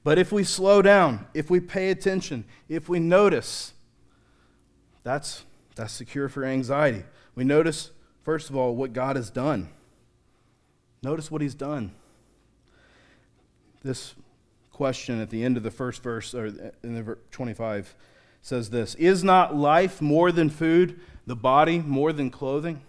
But 0.04 0.18
if 0.18 0.30
we 0.30 0.44
slow 0.44 0.82
down, 0.82 1.26
if 1.34 1.50
we 1.50 1.58
pay 1.58 1.90
attention, 1.90 2.44
if 2.68 2.88
we 2.88 3.00
notice, 3.00 3.72
that's, 5.02 5.44
that's 5.74 5.98
the 5.98 6.04
cure 6.04 6.28
for 6.28 6.44
anxiety. 6.44 7.02
We 7.34 7.42
notice, 7.42 7.90
first 8.22 8.48
of 8.48 8.56
all, 8.56 8.76
what 8.76 8.92
God 8.92 9.16
has 9.16 9.30
done. 9.30 9.68
Notice 11.02 11.30
what 11.30 11.42
He's 11.42 11.54
done. 11.54 11.92
This 13.82 14.14
question 14.72 15.20
at 15.20 15.30
the 15.30 15.42
end 15.42 15.56
of 15.56 15.64
the 15.64 15.70
first 15.70 16.02
verse, 16.02 16.34
or 16.34 16.46
in 16.82 16.94
the 16.94 17.18
25, 17.32 17.94
says 18.46 18.70
this 18.70 18.94
Is 18.94 19.24
not 19.24 19.56
life 19.56 20.00
more 20.00 20.30
than 20.30 20.50
food, 20.50 21.00
the 21.26 21.34
body 21.34 21.80
more 21.80 22.12
than 22.12 22.30
clothing? 22.30 22.80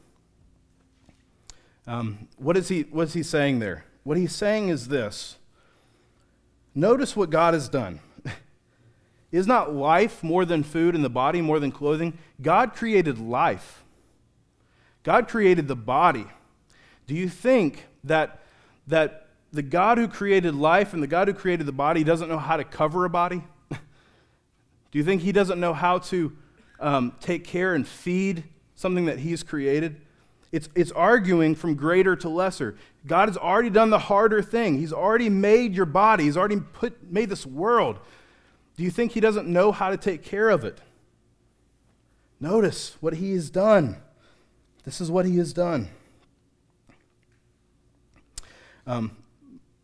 Um, 1.88 2.28
what, 2.38 2.56
is 2.56 2.68
he, 2.68 2.82
what 2.84 3.08
is 3.08 3.14
he 3.14 3.24
saying 3.24 3.58
there? 3.58 3.86
What 4.04 4.18
he's 4.18 4.36
saying 4.36 4.70
is 4.70 4.90
this 4.90 5.38
Notice 6.76 7.16
what 7.16 7.32
God 7.32 7.56
has 7.56 7.70
done. 7.70 8.00
is 9.32 9.48
not 9.48 9.74
life 9.74 10.24
more 10.24 10.46
than 10.46 10.62
food 10.62 10.94
and 10.94 11.04
the 11.04 11.10
body 11.10 11.42
more 11.42 11.60
than 11.60 11.72
clothing? 11.72 12.20
God 12.40 12.74
created 12.74 13.18
life, 13.18 13.84
God 15.02 15.28
created 15.28 15.68
the 15.68 15.76
body. 15.76 16.28
Do 17.08 17.16
you 17.16 17.30
think 17.30 17.86
that, 18.04 18.42
that 18.88 19.28
the 19.54 19.64
God 19.64 19.98
who 19.98 20.08
created 20.08 20.54
life 20.54 20.94
and 20.94 21.02
the 21.02 21.08
God 21.08 21.30
who 21.30 21.34
created 21.34 21.66
the 21.66 21.72
body 21.72 22.04
doesn't 22.04 22.28
know 22.28 22.38
how 22.38 22.58
to 22.58 22.66
cover 22.66 23.06
a 23.06 23.10
body? 23.10 23.42
Do 24.92 25.00
you 25.00 25.04
think 25.04 25.22
he 25.22 25.32
doesn't 25.32 25.60
know 25.60 25.74
how 25.74 26.00
to 26.00 26.36
um, 26.80 27.14
take 27.20 27.44
care 27.44 27.74
and 27.74 27.88
feed 27.88 28.44
something 28.76 29.06
that 29.06 29.20
he's 29.20 29.44
created? 29.44 30.02
It's, 30.52 30.70
it's 30.76 30.92
arguing 30.92 31.56
from 31.56 31.76
greater 31.76 32.16
to 32.16 32.30
lesser. 32.30 32.78
God 33.06 33.28
has 33.28 33.38
already 33.38 33.70
done 33.70 33.90
the 33.90 34.00
harder 34.00 34.42
thing. 34.42 34.78
He's 34.78 34.94
already 34.94 35.30
made 35.30 35.74
your 35.74 35.86
body. 35.86 36.24
He's 36.24 36.38
already 36.38 36.60
put, 36.60 37.12
made 37.12 37.30
this 37.30 37.46
world. 37.46 38.00
Do 38.78 38.84
you 38.84 38.92
think 38.92 39.12
he 39.12 39.20
doesn't 39.20 39.48
know 39.48 39.72
how 39.72 39.90
to 39.90 39.98
take 39.98 40.24
care 40.24 40.50
of 40.50 40.64
it? 40.64 40.80
Notice 42.40 42.96
what 43.02 43.16
he 43.16 43.34
has 43.34 43.50
done. 43.50 43.98
This 44.84 45.02
is 45.02 45.12
what 45.12 45.26
he 45.26 45.38
has 45.38 45.52
done. 45.52 45.90
Um, 48.86 49.18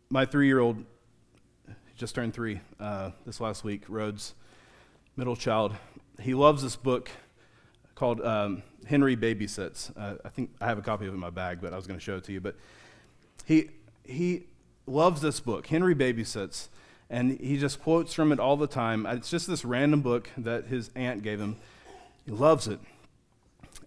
my 0.08 0.24
three 0.24 0.46
year 0.46 0.60
old 0.60 0.84
just 1.96 2.14
turned 2.14 2.32
three 2.32 2.60
uh, 2.80 3.10
this 3.26 3.40
last 3.40 3.64
week, 3.64 3.82
Rhodes, 3.88 4.34
middle 5.16 5.36
child. 5.36 5.74
He 6.20 6.34
loves 6.34 6.62
this 6.62 6.76
book 6.76 7.10
called 7.94 8.20
um, 8.20 8.62
Henry 8.86 9.16
Babysits. 9.16 9.96
Uh, 9.96 10.16
I 10.24 10.28
think 10.28 10.50
I 10.60 10.66
have 10.66 10.78
a 10.78 10.82
copy 10.82 11.06
of 11.06 11.12
it 11.12 11.14
in 11.14 11.20
my 11.20 11.30
bag, 11.30 11.58
but 11.60 11.72
I 11.72 11.76
was 11.76 11.86
going 11.86 11.98
to 11.98 12.04
show 12.04 12.16
it 12.16 12.24
to 12.24 12.32
you. 12.32 12.40
But 12.40 12.56
he, 13.44 13.70
he 14.04 14.44
loves 14.86 15.20
this 15.20 15.40
book, 15.40 15.66
Henry 15.66 15.94
Babysits, 15.94 16.68
and 17.10 17.38
he 17.38 17.58
just 17.58 17.80
quotes 17.80 18.12
from 18.12 18.32
it 18.32 18.40
all 18.40 18.56
the 18.56 18.66
time. 18.66 19.06
It's 19.06 19.30
just 19.30 19.46
this 19.46 19.64
random 19.64 20.00
book 20.00 20.30
that 20.38 20.66
his 20.66 20.90
aunt 20.94 21.22
gave 21.22 21.40
him. 21.40 21.56
He 22.24 22.32
loves 22.32 22.66
it. 22.66 22.80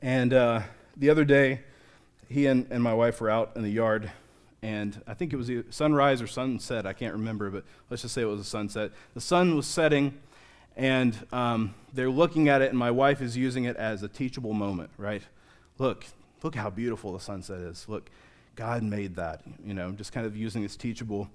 And 0.02 0.34
uh, 0.34 0.62
the 0.96 1.10
other 1.10 1.26
day, 1.26 1.62
he 2.30 2.46
and, 2.46 2.68
and 2.70 2.84
my 2.84 2.94
wife 2.94 3.20
were 3.20 3.30
out 3.30 3.52
in 3.56 3.64
the 3.64 3.70
yard, 3.70 4.12
and 4.62 5.02
I 5.08 5.14
think 5.14 5.34
it 5.34 5.38
was 5.38 5.50
sunrise 5.70 6.22
or 6.22 6.28
sunset. 6.28 6.86
I 6.86 6.94
can't 6.94 7.14
remember, 7.14 7.50
but 7.50 7.64
let's 7.90 8.02
just 8.02 8.14
say 8.14 8.22
it 8.22 8.26
was 8.26 8.40
a 8.40 8.46
sunset. 8.46 8.92
The 9.14 9.22
sun 9.22 9.56
was 9.56 9.66
setting, 9.66 10.20
and 10.78 11.18
um, 11.34 11.74
they're 11.92 12.10
looking 12.10 12.48
at 12.48 12.62
it, 12.62 12.70
and 12.70 12.78
my 12.78 12.92
wife 12.92 13.20
is 13.20 13.36
using 13.36 13.66
it 13.66 13.76
as 13.78 14.04
a 14.04 14.08
teachable 14.08 14.54
moment, 14.54 14.92
right? 14.98 15.24
Look, 15.80 16.06
look 16.44 16.54
how 16.54 16.70
beautiful 16.70 17.14
the 17.14 17.20
sunset 17.20 17.60
is. 17.60 17.90
Look, 17.90 18.12
God 18.56 18.84
made 18.84 19.16
that, 19.16 19.42
you 19.66 19.74
know, 19.74 19.92
just 19.92 20.14
kind 20.14 20.28
of 20.28 20.38
using 20.38 20.62
this 20.62 20.76
teachable 20.76 21.30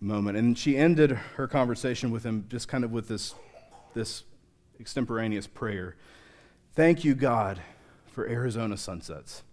moment. 0.00 0.36
And 0.36 0.58
she 0.58 0.76
ended 0.76 1.12
her 1.12 1.46
conversation 1.46 2.10
with 2.10 2.24
him 2.24 2.46
just 2.48 2.66
kind 2.66 2.84
of 2.84 2.90
with 2.90 3.06
this, 3.06 3.36
this 3.94 4.24
extemporaneous 4.80 5.46
prayer. 5.46 5.94
Thank 6.74 7.04
you, 7.04 7.14
God, 7.14 7.60
for 8.10 8.28
Arizona 8.28 8.76
sunsets. 8.76 9.44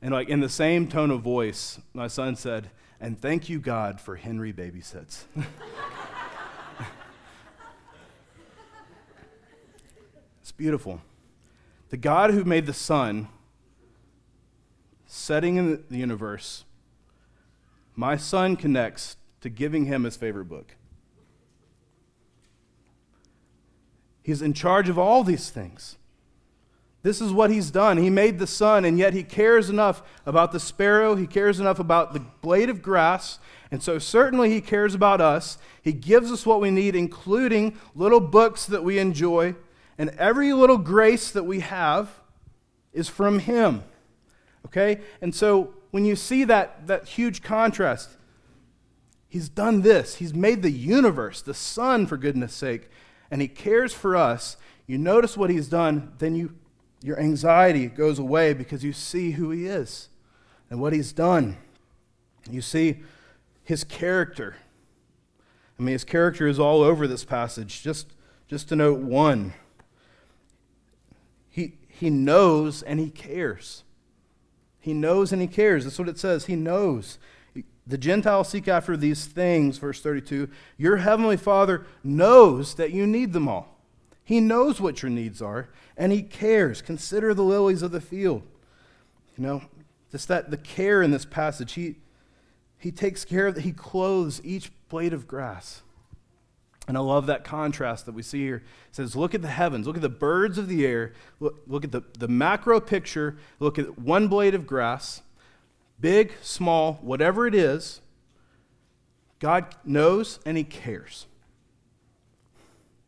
And 0.00 0.12
like 0.12 0.28
in 0.28 0.38
the 0.38 0.48
same 0.48 0.86
tone 0.86 1.10
of 1.10 1.20
voice, 1.20 1.80
my 1.94 2.06
son 2.06 2.36
said, 2.36 2.70
and 3.00 3.20
thank 3.20 3.48
you, 3.48 3.58
God, 3.58 4.00
for 4.00 4.14
Henry 4.14 4.52
babysits. 4.52 5.24
beautiful. 10.56 11.00
The 11.90 11.96
God 11.96 12.30
who 12.30 12.44
made 12.44 12.66
the 12.66 12.72
sun 12.72 13.28
setting 15.06 15.56
in 15.56 15.84
the 15.90 15.98
universe, 15.98 16.64
my 17.94 18.16
son 18.16 18.56
connects 18.56 19.16
to 19.40 19.48
giving 19.48 19.86
him 19.86 20.04
his 20.04 20.16
favorite 20.16 20.46
book. 20.46 20.76
He's 24.22 24.42
in 24.42 24.54
charge 24.54 24.88
of 24.88 24.98
all 24.98 25.22
these 25.22 25.50
things. 25.50 25.96
This 27.02 27.20
is 27.20 27.32
what 27.32 27.50
he's 27.50 27.70
done. 27.70 27.98
He 27.98 28.08
made 28.08 28.38
the 28.38 28.46
sun, 28.46 28.86
and 28.86 28.98
yet 28.98 29.12
he 29.12 29.22
cares 29.22 29.68
enough 29.68 30.02
about 30.24 30.52
the 30.52 30.58
sparrow. 30.58 31.14
He 31.14 31.26
cares 31.26 31.60
enough 31.60 31.78
about 31.78 32.14
the 32.14 32.20
blade 32.40 32.70
of 32.70 32.80
grass. 32.80 33.38
And 33.70 33.82
so, 33.82 33.98
certainly, 33.98 34.48
he 34.48 34.62
cares 34.62 34.94
about 34.94 35.20
us. 35.20 35.58
He 35.82 35.92
gives 35.92 36.32
us 36.32 36.46
what 36.46 36.62
we 36.62 36.70
need, 36.70 36.96
including 36.96 37.78
little 37.94 38.20
books 38.20 38.64
that 38.64 38.82
we 38.82 38.98
enjoy. 38.98 39.54
And 39.98 40.10
every 40.10 40.52
little 40.52 40.78
grace 40.78 41.30
that 41.30 41.44
we 41.44 41.60
have 41.60 42.10
is 42.92 43.08
from 43.08 43.40
him. 43.40 43.82
Okay? 44.66 45.00
And 45.20 45.34
so, 45.34 45.74
when 45.90 46.04
you 46.04 46.16
see 46.16 46.42
that, 46.44 46.88
that 46.88 47.06
huge 47.06 47.42
contrast, 47.42 48.10
he's 49.28 49.48
done 49.48 49.82
this. 49.82 50.16
He's 50.16 50.34
made 50.34 50.62
the 50.62 50.70
universe, 50.70 51.40
the 51.40 51.54
sun, 51.54 52.06
for 52.06 52.16
goodness 52.16 52.52
sake, 52.52 52.90
and 53.30 53.40
he 53.40 53.46
cares 53.46 53.92
for 53.92 54.16
us. 54.16 54.56
You 54.86 54.98
notice 54.98 55.36
what 55.36 55.50
he's 55.50 55.68
done, 55.68 56.12
then 56.18 56.34
you 56.34 56.54
your 57.04 57.20
anxiety 57.20 57.86
goes 57.86 58.18
away 58.18 58.54
because 58.54 58.82
you 58.82 58.94
see 58.94 59.32
who 59.32 59.50
he 59.50 59.66
is 59.66 60.08
and 60.70 60.80
what 60.80 60.94
he's 60.94 61.12
done. 61.12 61.58
You 62.50 62.62
see 62.62 63.02
his 63.62 63.84
character. 63.84 64.56
I 65.78 65.82
mean, 65.82 65.92
his 65.92 66.04
character 66.04 66.48
is 66.48 66.58
all 66.58 66.80
over 66.80 67.06
this 67.06 67.22
passage. 67.22 67.82
Just, 67.82 68.14
just 68.48 68.70
to 68.70 68.76
note 68.76 69.00
one, 69.00 69.52
he, 71.98 72.10
knows 72.10 72.82
and 72.82 73.00
he 73.00 73.10
cares. 73.10 73.84
He 74.80 74.92
knows 74.92 75.32
and 75.32 75.40
he 75.40 75.48
cares. 75.48 75.84
That's 75.84 75.98
what 75.98 76.08
it 76.08 76.18
says. 76.18 76.46
He 76.46 76.56
knows. 76.56 77.18
The 77.86 77.98
Gentiles 77.98 78.48
seek 78.48 78.66
after 78.66 78.96
these 78.96 79.26
things, 79.26 79.78
verse 79.78 80.00
32. 80.00 80.48
Your 80.76 80.98
heavenly 80.98 81.36
Father 81.36 81.86
knows 82.02 82.74
that 82.74 82.92
you 82.92 83.06
need 83.06 83.32
them 83.32 83.48
all. 83.48 83.78
He 84.24 84.40
knows 84.40 84.80
what 84.80 85.02
your 85.02 85.10
needs 85.10 85.42
are, 85.42 85.68
and 85.96 86.10
He 86.10 86.22
cares. 86.22 86.80
Consider 86.80 87.34
the 87.34 87.42
lilies 87.42 87.82
of 87.82 87.92
the 87.92 88.00
field. 88.00 88.42
You 89.36 89.44
know, 89.44 89.62
just 90.10 90.28
that 90.28 90.50
the 90.50 90.56
care 90.56 91.02
in 91.02 91.10
this 91.10 91.26
passage, 91.26 91.74
He, 91.74 91.96
he 92.78 92.90
takes 92.90 93.24
care 93.24 93.46
of 93.46 93.54
that. 93.54 93.62
He 93.62 93.72
clothes 93.72 94.40
each 94.42 94.72
blade 94.88 95.12
of 95.12 95.28
grass. 95.28 95.82
And 96.86 96.98
I 96.98 97.00
love 97.00 97.26
that 97.26 97.44
contrast 97.44 98.04
that 98.06 98.14
we 98.14 98.22
see 98.22 98.42
here. 98.42 98.56
It 98.56 98.94
says, 98.94 99.16
Look 99.16 99.34
at 99.34 99.42
the 99.42 99.48
heavens, 99.48 99.86
look 99.86 99.96
at 99.96 100.02
the 100.02 100.08
birds 100.08 100.58
of 100.58 100.68
the 100.68 100.84
air, 100.86 101.12
look, 101.40 101.62
look 101.66 101.84
at 101.84 101.92
the, 101.92 102.02
the 102.18 102.28
macro 102.28 102.78
picture, 102.80 103.36
look 103.58 103.78
at 103.78 103.98
one 103.98 104.28
blade 104.28 104.54
of 104.54 104.66
grass, 104.66 105.22
big, 105.98 106.32
small, 106.42 106.94
whatever 107.02 107.46
it 107.46 107.54
is. 107.54 108.00
God 109.38 109.74
knows 109.84 110.38
and 110.44 110.56
He 110.56 110.64
cares. 110.64 111.26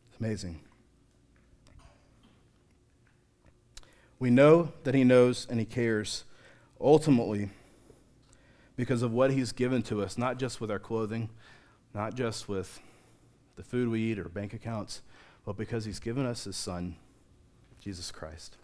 It's 0.09 0.19
amazing. 0.19 0.59
We 4.19 4.31
know 4.31 4.71
that 4.83 4.95
He 4.95 5.03
knows 5.03 5.45
and 5.49 5.59
He 5.59 5.65
cares 5.65 6.23
ultimately 6.81 7.51
because 8.75 9.03
of 9.03 9.11
what 9.11 9.31
He's 9.31 9.51
given 9.51 9.83
to 9.83 10.01
us, 10.01 10.17
not 10.17 10.39
just 10.39 10.59
with 10.59 10.71
our 10.71 10.79
clothing, 10.79 11.29
not 11.93 12.15
just 12.15 12.49
with 12.49 12.79
the 13.57 13.63
food 13.63 13.89
we 13.89 13.99
eat 14.01 14.19
or 14.19 14.29
bank 14.29 14.53
accounts, 14.53 15.01
but 15.45 15.57
because 15.57 15.83
He's 15.83 15.99
given 15.99 16.25
us 16.25 16.45
His 16.45 16.55
Son, 16.55 16.95
Jesus 17.81 18.11
Christ. 18.11 18.55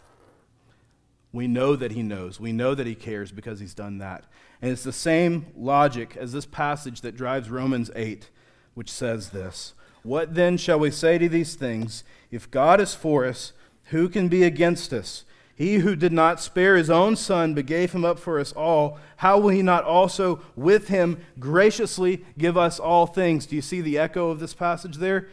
We 1.33 1.47
know 1.47 1.75
that 1.75 1.91
He 1.91 2.03
knows. 2.03 2.39
We 2.39 2.53
know 2.53 2.75
that 2.75 2.87
He 2.87 2.95
cares 2.95 3.31
because 3.31 3.59
He's 3.59 3.73
done 3.73 3.97
that. 3.97 4.23
And 4.61 4.71
it's 4.71 4.83
the 4.83 4.93
same 4.93 5.47
logic 5.57 6.15
as 6.15 6.31
this 6.31 6.45
passage 6.45 7.01
that 7.01 7.17
drives 7.17 7.49
Romans 7.49 7.89
8, 7.95 8.29
which 8.75 8.91
says 8.91 9.31
this 9.31 9.73
What 10.03 10.35
then 10.35 10.57
shall 10.57 10.79
we 10.79 10.91
say 10.91 11.17
to 11.17 11.27
these 11.27 11.55
things? 11.55 12.03
If 12.31 12.49
God 12.51 12.79
is 12.79 12.93
for 12.93 13.25
us, 13.25 13.51
who 13.85 14.07
can 14.07 14.29
be 14.29 14.43
against 14.43 14.93
us? 14.93 15.25
He 15.55 15.75
who 15.75 15.95
did 15.95 16.11
not 16.11 16.41
spare 16.41 16.75
his 16.75 16.89
own 16.89 17.15
son, 17.15 17.53
but 17.53 17.67
gave 17.67 17.91
him 17.91 18.03
up 18.03 18.17
for 18.17 18.39
us 18.39 18.51
all, 18.53 18.97
how 19.17 19.39
will 19.39 19.49
he 19.49 19.61
not 19.61 19.83
also 19.83 20.41
with 20.55 20.87
him 20.87 21.19
graciously 21.39 22.25
give 22.37 22.57
us 22.57 22.79
all 22.79 23.05
things? 23.05 23.45
Do 23.45 23.55
you 23.55 23.61
see 23.61 23.79
the 23.79 23.99
echo 23.99 24.29
of 24.29 24.39
this 24.39 24.53
passage 24.53 24.97
there? 24.97 25.27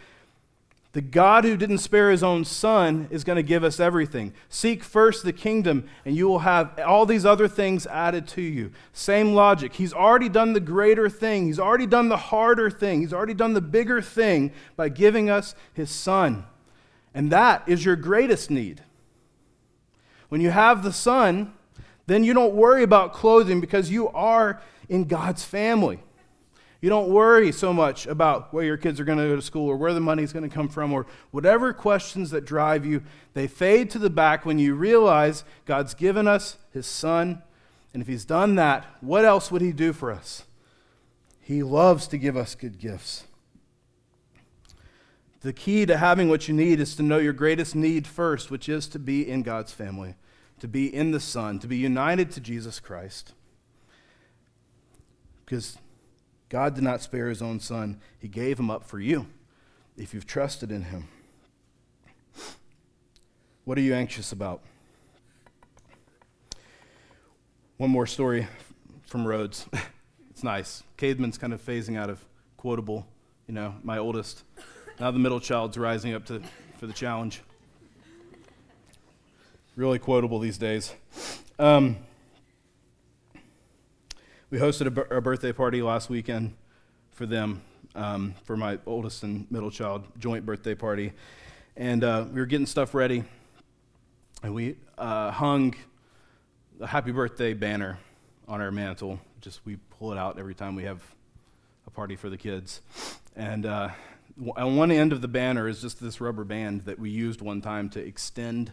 The 0.93 1.01
God 1.01 1.45
who 1.45 1.57
didn't 1.57 1.79
spare 1.79 2.11
his 2.11 2.25
own 2.25 2.45
son 2.45 3.07
is 3.11 3.23
going 3.23 3.37
to 3.37 3.45
give 3.45 3.63
us 3.63 3.79
everything. 3.79 4.35
Seek 4.49 4.83
first 4.83 5.23
the 5.23 5.33
kingdom, 5.33 5.89
and 6.05 6.17
you 6.17 6.27
will 6.27 6.41
have 6.41 6.79
all 6.81 7.07
these 7.07 7.25
other 7.25 7.47
things 7.47 7.87
added 7.87 8.27
to 8.29 8.43
you. 8.43 8.73
Same 8.93 9.33
logic. 9.33 9.75
He's 9.75 9.95
already 9.95 10.29
done 10.29 10.53
the 10.53 10.61
greater 10.61 11.09
thing, 11.09 11.47
he's 11.47 11.61
already 11.61 11.87
done 11.87 12.09
the 12.09 12.17
harder 12.17 12.71
thing, 12.71 13.01
he's 13.01 13.13
already 13.13 13.35
done 13.35 13.55
the 13.55 13.61
bigger 13.61 14.03
thing 14.03 14.53
by 14.77 14.89
giving 14.89 15.31
us 15.31 15.55
his 15.73 15.91
son. 15.91 16.45
And 17.15 17.31
that 17.31 17.63
is 17.69 17.85
your 17.85 17.97
greatest 17.97 18.51
need. 18.51 18.83
When 20.31 20.41
you 20.41 20.51
have 20.51 20.83
the 20.83 20.93
son, 20.93 21.53
then 22.07 22.25
you 22.25 22.33
don't 22.33 22.55
worry 22.55 22.83
about 22.83 23.13
clothing 23.13 23.61
because 23.61 23.91
you 23.91 24.09
are 24.09 24.63
in 24.89 25.05
God's 25.05 25.45
family. 25.45 26.01
You 26.81 26.89
don't 26.89 27.11
worry 27.11 27.53
so 27.53 27.75
much 27.75 28.07
about 28.07 28.55
where 28.55 28.65
your 28.65 28.79
kids 28.79 28.99
are 28.99 29.05
going 29.05 29.19
to 29.19 29.29
go 29.29 29.37
to 29.37 29.43
school 29.43 29.69
or 29.69 29.77
where 29.77 29.93
the 29.93 30.01
money 30.01 30.23
is 30.23 30.33
going 30.33 30.49
to 30.49 30.55
come 30.55 30.69
from 30.69 30.93
or 30.93 31.05
whatever 31.31 31.75
questions 31.75 32.31
that 32.31 32.47
drive 32.47 32.87
you. 32.87 33.03
They 33.35 33.47
fade 33.47 33.91
to 33.91 33.99
the 33.99 34.09
back 34.09 34.47
when 34.47 34.59
you 34.59 34.75
realize 34.75 35.45
God's 35.67 35.93
given 35.93 36.27
us 36.27 36.57
His 36.73 36.87
Son. 36.87 37.43
And 37.93 38.01
if 38.01 38.09
He's 38.09 38.25
done 38.25 38.55
that, 38.55 38.87
what 39.01 39.27
else 39.27 39.51
would 39.51 39.61
He 39.61 39.73
do 39.73 39.93
for 39.93 40.11
us? 40.11 40.45
He 41.41 41.63
loves 41.63 42.07
to 42.09 42.19
give 42.19 42.37
us 42.37 42.55
good 42.55 42.79
gifts. 42.79 43.25
The 45.41 45.53
key 45.53 45.87
to 45.87 45.97
having 45.97 46.29
what 46.29 46.49
you 46.49 46.55
need 46.55 46.81
is 46.81 46.95
to 46.97 47.03
know 47.03 47.19
your 47.19 47.33
greatest 47.33 47.75
need 47.75 48.07
first, 48.07 48.51
which 48.51 48.69
is 48.69 48.87
to 48.89 48.99
be 48.99 49.29
in 49.29 49.43
God's 49.43 49.73
family, 49.73 50.17
to 50.59 50.69
be 50.69 50.95
in 50.95 51.13
the 51.13 51.21
Son, 51.21 51.59
to 51.61 51.67
be 51.67 51.79
united 51.79 52.31
to 52.33 52.41
Jesus 52.41 52.79
Christ. 52.79 53.33
Because 55.45 55.79
God 56.51 56.75
did 56.75 56.85
not 56.85 57.01
spare 57.01 57.29
his 57.29 57.41
own 57.41 57.59
son, 57.59 58.01
he 58.19 58.29
gave 58.29 58.59
him 58.59 58.71
up 58.71 58.85
for 58.85 59.01
you 59.01 59.27
if 59.97 60.13
you've 60.13 60.27
trusted 60.27 60.71
in 60.71 60.83
him. 60.83 61.09
What 63.65 63.79
are 63.79 63.83
you 63.83 63.95
anxious 63.95 64.33
about? 64.33 64.63
One 67.79 67.91
more 67.91 68.07
story 68.07 68.47
from 69.07 69.27
Rhodes. 69.27 69.67
it's 70.31 70.43
nice. 70.43 70.83
Cademan's 70.99 71.39
kind 71.39 71.53
of 71.53 71.65
phasing 71.65 71.97
out 71.97 72.11
of 72.11 72.25
quotable, 72.57 73.07
you 73.47 73.55
know, 73.55 73.77
my 73.83 73.99
oldest. 73.99 74.43
Now 75.01 75.11
the 75.11 75.19
middle 75.19 75.41
child's 75.41 75.79
rising 75.79 76.13
up 76.13 76.27
to, 76.27 76.43
for 76.77 76.87
the 76.87 76.93
challenge. 76.93 77.41
Really 79.75 79.99
quotable 79.99 80.39
these 80.39 80.59
days. 80.59 80.93
Um, 81.59 81.97
we 84.51 84.59
hosted 84.59 84.95
a, 84.95 85.17
a 85.17 85.21
birthday 85.23 85.53
party 85.53 85.81
last 85.81 86.11
weekend 86.11 86.55
for 87.13 87.25
them, 87.25 87.63
um, 87.95 88.35
for 88.45 88.59
my 88.59 88.79
oldest 88.85 89.23
and 89.23 89.51
middle 89.51 89.71
child, 89.71 90.05
joint 90.19 90.45
birthday 90.45 90.75
party. 90.75 91.15
And 91.79 92.05
uh, 92.05 92.27
we 92.31 92.39
were 92.39 92.45
getting 92.47 92.67
stuff 92.67 92.93
ready, 92.93 93.25
and 94.43 94.55
we 94.55 94.77
uh, 94.99 95.31
hung 95.31 95.77
a 96.79 96.87
happy 96.87 97.13
birthday 97.13 97.55
banner 97.55 97.99
on 98.47 98.61
our 98.61 98.71
mantle. 98.71 99.19
Just 99.41 99.65
we 99.65 99.77
pull 99.99 100.13
it 100.13 100.19
out 100.19 100.39
every 100.39 100.55
time 100.55 100.75
we 100.75 100.85
have 100.85 101.01
a 101.87 101.91
party 101.91 102.17
for 102.17 102.29
the 102.29 102.37
kids. 102.37 102.83
And 103.35 103.65
uh, 103.65 103.89
on 104.57 104.77
one 104.77 104.91
end 104.91 105.13
of 105.13 105.21
the 105.21 105.29
banner 105.29 105.69
is 105.69 105.81
just 105.81 106.01
this 106.01 106.21
rubber 106.21 106.45
band 106.45 106.83
that 106.83 106.99
we 106.99 107.11
used 107.11 107.41
one 107.41 107.61
time 107.61 107.89
to 107.91 108.01
extend, 108.01 108.73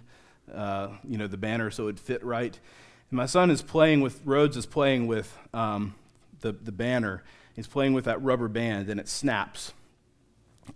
uh, 0.53 0.89
you 1.07 1.17
know, 1.17 1.27
the 1.27 1.37
banner 1.37 1.69
so 1.71 1.87
it 1.87 1.99
fit 1.99 2.23
right. 2.23 2.57
And 3.09 3.17
my 3.17 3.25
son 3.25 3.51
is 3.51 3.61
playing 3.61 4.01
with, 4.01 4.21
Rhodes 4.25 4.57
is 4.57 4.65
playing 4.65 5.07
with 5.07 5.37
um, 5.53 5.95
the, 6.41 6.51
the 6.51 6.71
banner. 6.71 7.23
He's 7.55 7.67
playing 7.67 7.93
with 7.93 8.05
that 8.05 8.21
rubber 8.21 8.47
band, 8.47 8.89
and 8.89 8.99
it 8.99 9.07
snaps. 9.07 9.73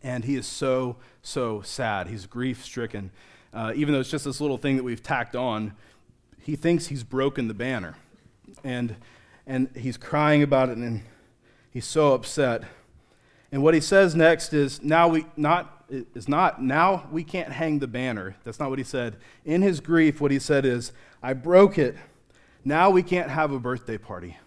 And 0.01 0.23
he 0.23 0.35
is 0.35 0.47
so, 0.47 0.97
so 1.21 1.61
sad. 1.61 2.07
He's 2.07 2.25
grief 2.25 2.63
stricken. 2.63 3.11
Uh, 3.53 3.73
even 3.75 3.93
though 3.93 3.99
it's 3.99 4.11
just 4.11 4.25
this 4.25 4.39
little 4.39 4.57
thing 4.57 4.77
that 4.77 4.83
we've 4.83 5.03
tacked 5.03 5.35
on, 5.35 5.73
he 6.39 6.55
thinks 6.55 6.87
he's 6.87 7.03
broken 7.03 7.47
the 7.47 7.53
banner. 7.53 7.95
And, 8.63 8.95
and 9.45 9.69
he's 9.75 9.97
crying 9.97 10.41
about 10.41 10.69
it, 10.69 10.77
and 10.77 11.03
he's 11.69 11.85
so 11.85 12.13
upset. 12.13 12.63
And 13.51 13.63
what 13.63 13.73
he 13.73 13.81
says 13.81 14.15
next 14.15 14.53
is, 14.53 14.81
now 14.81 15.09
we, 15.09 15.25
not, 15.35 15.85
is 15.89 16.27
not, 16.29 16.63
now 16.63 17.07
we 17.11 17.23
can't 17.23 17.51
hang 17.51 17.79
the 17.79 17.87
banner. 17.87 18.35
That's 18.43 18.59
not 18.59 18.69
what 18.69 18.79
he 18.79 18.85
said. 18.85 19.17
In 19.43 19.61
his 19.61 19.79
grief, 19.79 20.21
what 20.21 20.31
he 20.31 20.39
said 20.39 20.65
is, 20.65 20.93
I 21.21 21.33
broke 21.33 21.77
it 21.77 21.97
now 22.63 22.91
we 22.91 23.01
can't 23.01 23.29
have 23.29 23.51
a 23.51 23.59
birthday 23.59 23.97
party. 23.97 24.37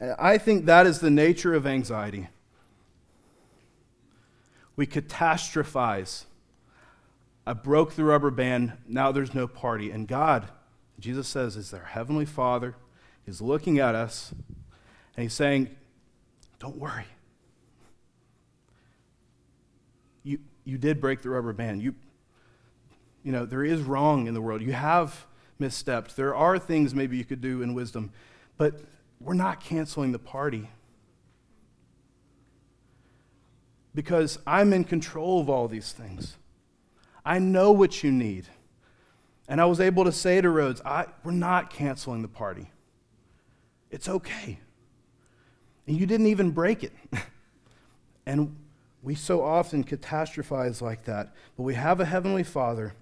And 0.00 0.14
I 0.18 0.38
think 0.38 0.66
that 0.66 0.86
is 0.86 1.00
the 1.00 1.10
nature 1.10 1.54
of 1.54 1.66
anxiety. 1.66 2.28
We 4.76 4.86
catastrophize. 4.86 6.26
I 7.44 7.54
broke 7.54 7.94
the 7.94 8.04
rubber 8.04 8.30
band, 8.30 8.74
now 8.86 9.10
there's 9.10 9.34
no 9.34 9.48
party. 9.48 9.90
And 9.90 10.06
God, 10.06 10.48
Jesus 11.00 11.26
says, 11.26 11.56
is 11.56 11.72
their 11.72 11.84
heavenly 11.84 12.26
Father. 12.26 12.76
He's 13.26 13.40
looking 13.40 13.80
at 13.80 13.96
us 13.96 14.32
and 15.18 15.24
he's 15.24 15.34
saying, 15.34 15.68
Don't 16.60 16.76
worry. 16.76 17.06
You, 20.22 20.38
you 20.64 20.78
did 20.78 21.00
break 21.00 21.22
the 21.22 21.30
rubber 21.30 21.52
band. 21.52 21.82
You, 21.82 21.96
you 23.24 23.32
know, 23.32 23.44
there 23.44 23.64
is 23.64 23.80
wrong 23.82 24.28
in 24.28 24.34
the 24.34 24.40
world. 24.40 24.62
You 24.62 24.74
have 24.74 25.26
misstepped. 25.60 26.14
There 26.14 26.36
are 26.36 26.56
things 26.56 26.94
maybe 26.94 27.16
you 27.16 27.24
could 27.24 27.40
do 27.40 27.62
in 27.62 27.74
wisdom, 27.74 28.12
but 28.58 28.78
we're 29.18 29.34
not 29.34 29.58
canceling 29.58 30.12
the 30.12 30.20
party. 30.20 30.70
Because 33.92 34.38
I'm 34.46 34.72
in 34.72 34.84
control 34.84 35.40
of 35.40 35.50
all 35.50 35.66
these 35.66 35.90
things. 35.90 36.36
I 37.24 37.40
know 37.40 37.72
what 37.72 38.04
you 38.04 38.12
need. 38.12 38.46
And 39.48 39.60
I 39.60 39.64
was 39.64 39.80
able 39.80 40.04
to 40.04 40.12
say 40.12 40.40
to 40.40 40.48
Rhodes, 40.48 40.80
I, 40.84 41.06
we're 41.24 41.32
not 41.32 41.70
canceling 41.70 42.22
the 42.22 42.28
party. 42.28 42.70
It's 43.90 44.08
okay. 44.08 44.60
And 45.88 45.96
you 45.96 46.04
didn't 46.04 46.26
even 46.26 46.50
break 46.50 46.84
it. 46.84 46.92
and 48.26 48.54
we 49.02 49.14
so 49.14 49.42
often 49.42 49.82
catastrophize 49.82 50.82
like 50.82 51.04
that. 51.04 51.34
But 51.56 51.62
we 51.62 51.74
have 51.74 51.98
a 51.98 52.04
Heavenly 52.04 52.44
Father 52.44 52.92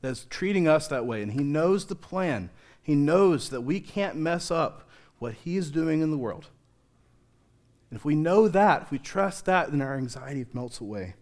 that's 0.00 0.24
treating 0.30 0.68
us 0.68 0.86
that 0.86 1.04
way. 1.04 1.20
And 1.20 1.32
He 1.32 1.42
knows 1.42 1.86
the 1.86 1.96
plan. 1.96 2.48
He 2.80 2.94
knows 2.94 3.48
that 3.50 3.62
we 3.62 3.80
can't 3.80 4.14
mess 4.14 4.52
up 4.52 4.88
what 5.18 5.34
He 5.34 5.56
is 5.56 5.72
doing 5.72 6.00
in 6.00 6.12
the 6.12 6.16
world. 6.16 6.46
And 7.90 7.98
if 7.98 8.04
we 8.04 8.14
know 8.14 8.46
that, 8.46 8.82
if 8.82 8.90
we 8.92 8.98
trust 9.00 9.44
that, 9.46 9.72
then 9.72 9.82
our 9.82 9.96
anxiety 9.96 10.46
melts 10.52 10.80
away. 10.80 11.14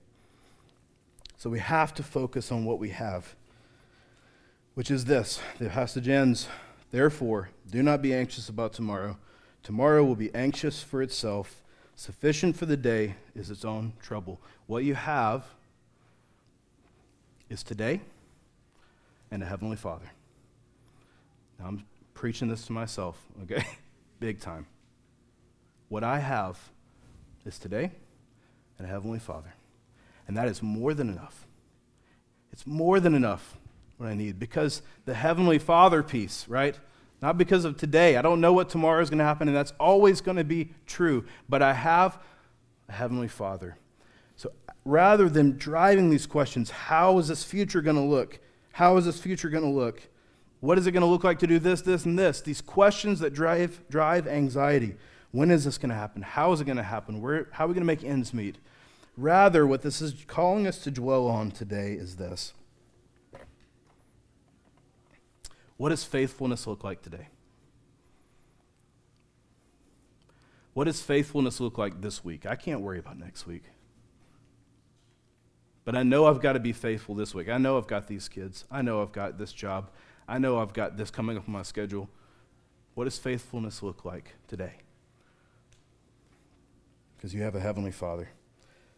So 1.38 1.48
we 1.48 1.60
have 1.60 1.94
to 1.94 2.02
focus 2.02 2.52
on 2.52 2.66
what 2.66 2.78
we 2.78 2.90
have, 2.90 3.34
which 4.74 4.90
is 4.90 5.06
this 5.06 5.40
the 5.58 5.70
passage 5.70 6.08
ends, 6.08 6.46
Therefore, 6.90 7.48
do 7.70 7.82
not 7.82 8.02
be 8.02 8.12
anxious 8.12 8.50
about 8.50 8.74
tomorrow. 8.74 9.16
Tomorrow 9.62 10.04
will 10.04 10.16
be 10.16 10.34
anxious 10.34 10.82
for 10.82 11.02
itself. 11.02 11.62
Sufficient 11.94 12.56
for 12.56 12.66
the 12.66 12.76
day 12.76 13.16
is 13.34 13.50
its 13.50 13.64
own 13.64 13.92
trouble. 14.00 14.40
What 14.66 14.84
you 14.84 14.94
have 14.94 15.44
is 17.48 17.62
today 17.62 18.00
and 19.30 19.42
a 19.42 19.46
Heavenly 19.46 19.76
Father. 19.76 20.10
Now 21.58 21.66
I'm 21.66 21.84
preaching 22.14 22.48
this 22.48 22.64
to 22.66 22.72
myself, 22.72 23.22
okay? 23.42 23.64
Big 24.18 24.40
time. 24.40 24.66
What 25.88 26.04
I 26.04 26.20
have 26.20 26.58
is 27.44 27.58
today 27.58 27.90
and 28.78 28.86
a 28.86 28.90
Heavenly 28.90 29.18
Father. 29.18 29.54
And 30.26 30.36
that 30.36 30.48
is 30.48 30.62
more 30.62 30.94
than 30.94 31.08
enough. 31.08 31.46
It's 32.52 32.66
more 32.66 33.00
than 33.00 33.14
enough 33.14 33.56
what 33.98 34.08
I 34.08 34.14
need 34.14 34.38
because 34.38 34.82
the 35.04 35.14
Heavenly 35.14 35.58
Father 35.58 36.02
piece, 36.02 36.46
right? 36.48 36.78
Not 37.22 37.36
because 37.36 37.64
of 37.64 37.76
today. 37.76 38.16
I 38.16 38.22
don't 38.22 38.40
know 38.40 38.52
what 38.52 38.68
tomorrow 38.68 39.02
is 39.02 39.10
going 39.10 39.18
to 39.18 39.24
happen, 39.24 39.48
and 39.48 39.56
that's 39.56 39.72
always 39.78 40.20
going 40.20 40.38
to 40.38 40.44
be 40.44 40.70
true. 40.86 41.24
But 41.48 41.62
I 41.62 41.74
have 41.74 42.18
a 42.88 42.92
Heavenly 42.92 43.28
Father. 43.28 43.76
So 44.36 44.52
rather 44.84 45.28
than 45.28 45.58
driving 45.58 46.08
these 46.08 46.26
questions, 46.26 46.70
how 46.70 47.18
is 47.18 47.28
this 47.28 47.44
future 47.44 47.82
going 47.82 47.96
to 47.96 48.02
look? 48.02 48.40
How 48.72 48.96
is 48.96 49.04
this 49.04 49.20
future 49.20 49.50
going 49.50 49.64
to 49.64 49.70
look? 49.70 50.08
What 50.60 50.78
is 50.78 50.86
it 50.86 50.92
going 50.92 51.02
to 51.02 51.06
look 51.06 51.24
like 51.24 51.38
to 51.40 51.46
do 51.46 51.58
this, 51.58 51.82
this, 51.82 52.06
and 52.06 52.18
this? 52.18 52.40
These 52.40 52.60
questions 52.62 53.20
that 53.20 53.34
drive, 53.34 53.80
drive 53.90 54.26
anxiety. 54.26 54.96
When 55.32 55.50
is 55.50 55.64
this 55.64 55.78
going 55.78 55.90
to 55.90 55.94
happen? 55.94 56.22
How 56.22 56.52
is 56.52 56.60
it 56.60 56.64
going 56.64 56.76
to 56.76 56.82
happen? 56.82 57.20
Where, 57.20 57.48
how 57.52 57.64
are 57.64 57.68
we 57.68 57.74
going 57.74 57.82
to 57.82 57.86
make 57.86 58.02
ends 58.04 58.32
meet? 58.32 58.56
Rather, 59.16 59.66
what 59.66 59.82
this 59.82 60.00
is 60.00 60.24
calling 60.26 60.66
us 60.66 60.78
to 60.84 60.90
dwell 60.90 61.26
on 61.28 61.50
today 61.50 61.92
is 61.92 62.16
this 62.16 62.54
What 65.80 65.88
does 65.88 66.04
faithfulness 66.04 66.66
look 66.66 66.84
like 66.84 67.00
today? 67.00 67.28
What 70.74 70.84
does 70.84 71.00
faithfulness 71.00 71.58
look 71.58 71.78
like 71.78 72.02
this 72.02 72.22
week? 72.22 72.44
I 72.44 72.54
can't 72.54 72.82
worry 72.82 72.98
about 72.98 73.18
next 73.18 73.46
week. 73.46 73.64
But 75.86 75.96
I 75.96 76.02
know 76.02 76.26
I've 76.26 76.42
got 76.42 76.52
to 76.52 76.60
be 76.60 76.74
faithful 76.74 77.14
this 77.14 77.34
week. 77.34 77.48
I 77.48 77.56
know 77.56 77.78
I've 77.78 77.86
got 77.86 78.08
these 78.08 78.28
kids. 78.28 78.66
I 78.70 78.82
know 78.82 79.00
I've 79.00 79.12
got 79.12 79.38
this 79.38 79.54
job. 79.54 79.88
I 80.28 80.36
know 80.36 80.58
I've 80.58 80.74
got 80.74 80.98
this 80.98 81.10
coming 81.10 81.38
up 81.38 81.48
on 81.48 81.52
my 81.54 81.62
schedule. 81.62 82.10
What 82.92 83.04
does 83.04 83.16
faithfulness 83.16 83.82
look 83.82 84.04
like 84.04 84.34
today? 84.48 84.74
because 87.20 87.34
you 87.34 87.42
have 87.42 87.54
a 87.54 87.60
Heavenly 87.60 87.90
Father 87.90 88.30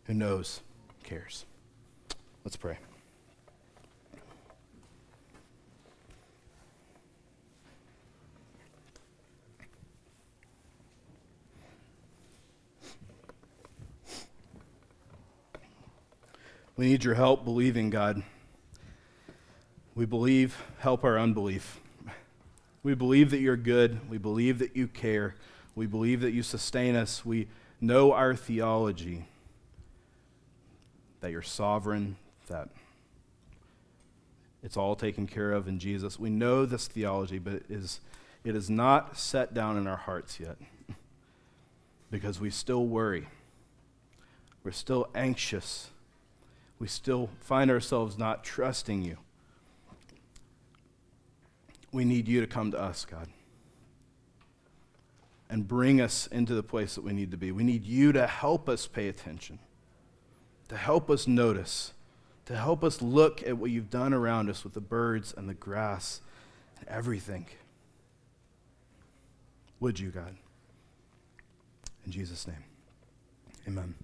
who 0.05 0.15
knows, 0.15 0.61
cares. 1.03 1.45
Let's 2.45 2.57
pray. 2.57 2.79
We 16.83 16.89
need 16.89 17.05
your 17.05 17.15
help 17.15 17.45
believing, 17.45 17.91
God. 17.91 18.25
We 19.95 20.05
believe, 20.05 20.61
help 20.81 21.05
our 21.05 21.17
unbelief. 21.17 21.79
We 22.83 22.95
believe 22.95 23.31
that 23.31 23.39
you're 23.39 23.57
good. 23.57 24.11
We 24.11 24.19
believe 24.19 24.59
that 24.59 24.75
you 24.75 24.89
care. 24.89 25.37
We 25.77 25.87
believe 25.87 26.23
that 26.23 26.33
you 26.33 26.43
sustain 26.43 26.97
us. 26.97 27.25
We 27.25 27.47
know 27.81 28.13
our 28.13 28.35
theology 28.35 29.27
that 31.21 31.31
you're 31.31 31.41
sovereign, 31.41 32.17
that 32.49 32.69
it's 34.65 34.77
all 34.77 34.97
taken 34.97 35.29
care 35.29 35.53
of 35.53 35.69
in 35.69 35.79
Jesus. 35.79 36.19
We 36.19 36.31
know 36.31 36.67
this 36.67 36.89
theology, 36.89 37.39
but 37.39 37.53
it 37.53 37.67
is, 37.69 38.01
it 38.43 38.57
is 38.57 38.69
not 38.69 39.17
set 39.17 39.55
down 39.55 39.77
in 39.77 39.87
our 39.87 39.99
hearts 39.99 40.41
yet 40.41 40.57
because 42.11 42.41
we 42.41 42.51
still 42.51 42.85
worry. 42.85 43.29
We're 44.65 44.73
still 44.73 45.09
anxious. 45.15 45.91
We 46.83 46.89
still 46.89 47.31
find 47.39 47.71
ourselves 47.71 48.19
not 48.19 48.43
trusting 48.43 49.03
you. 49.03 49.19
We 51.93 52.05
need 52.05 52.27
you 52.27 52.41
to 52.41 52.47
come 52.49 52.73
to 52.73 52.81
us, 52.81 53.05
God, 53.05 53.29
and 55.49 55.69
bring 55.69 56.01
us 56.01 56.27
into 56.27 56.57
the 56.57 56.63
place 56.65 56.97
that 56.97 57.05
we 57.05 57.13
need 57.13 57.31
to 57.31 57.37
be. 57.37 57.53
We 57.53 57.63
need 57.63 57.85
you 57.85 58.11
to 58.11 58.27
help 58.27 58.69
us 58.69 58.89
pay 58.89 59.07
attention, 59.07 59.61
to 60.67 60.77
help 60.77 61.09
us 61.09 61.29
notice, 61.29 61.93
to 62.47 62.57
help 62.57 62.83
us 62.83 63.01
look 63.01 63.47
at 63.47 63.57
what 63.57 63.71
you've 63.71 63.89
done 63.89 64.13
around 64.13 64.51
us 64.51 64.65
with 64.65 64.73
the 64.73 64.81
birds 64.81 65.33
and 65.37 65.49
the 65.49 65.55
grass 65.55 66.21
and 66.81 66.89
everything. 66.89 67.47
Would 69.79 70.01
you, 70.01 70.11
God? 70.11 70.35
In 72.05 72.11
Jesus' 72.11 72.49
name, 72.49 72.65
amen. 73.69 73.95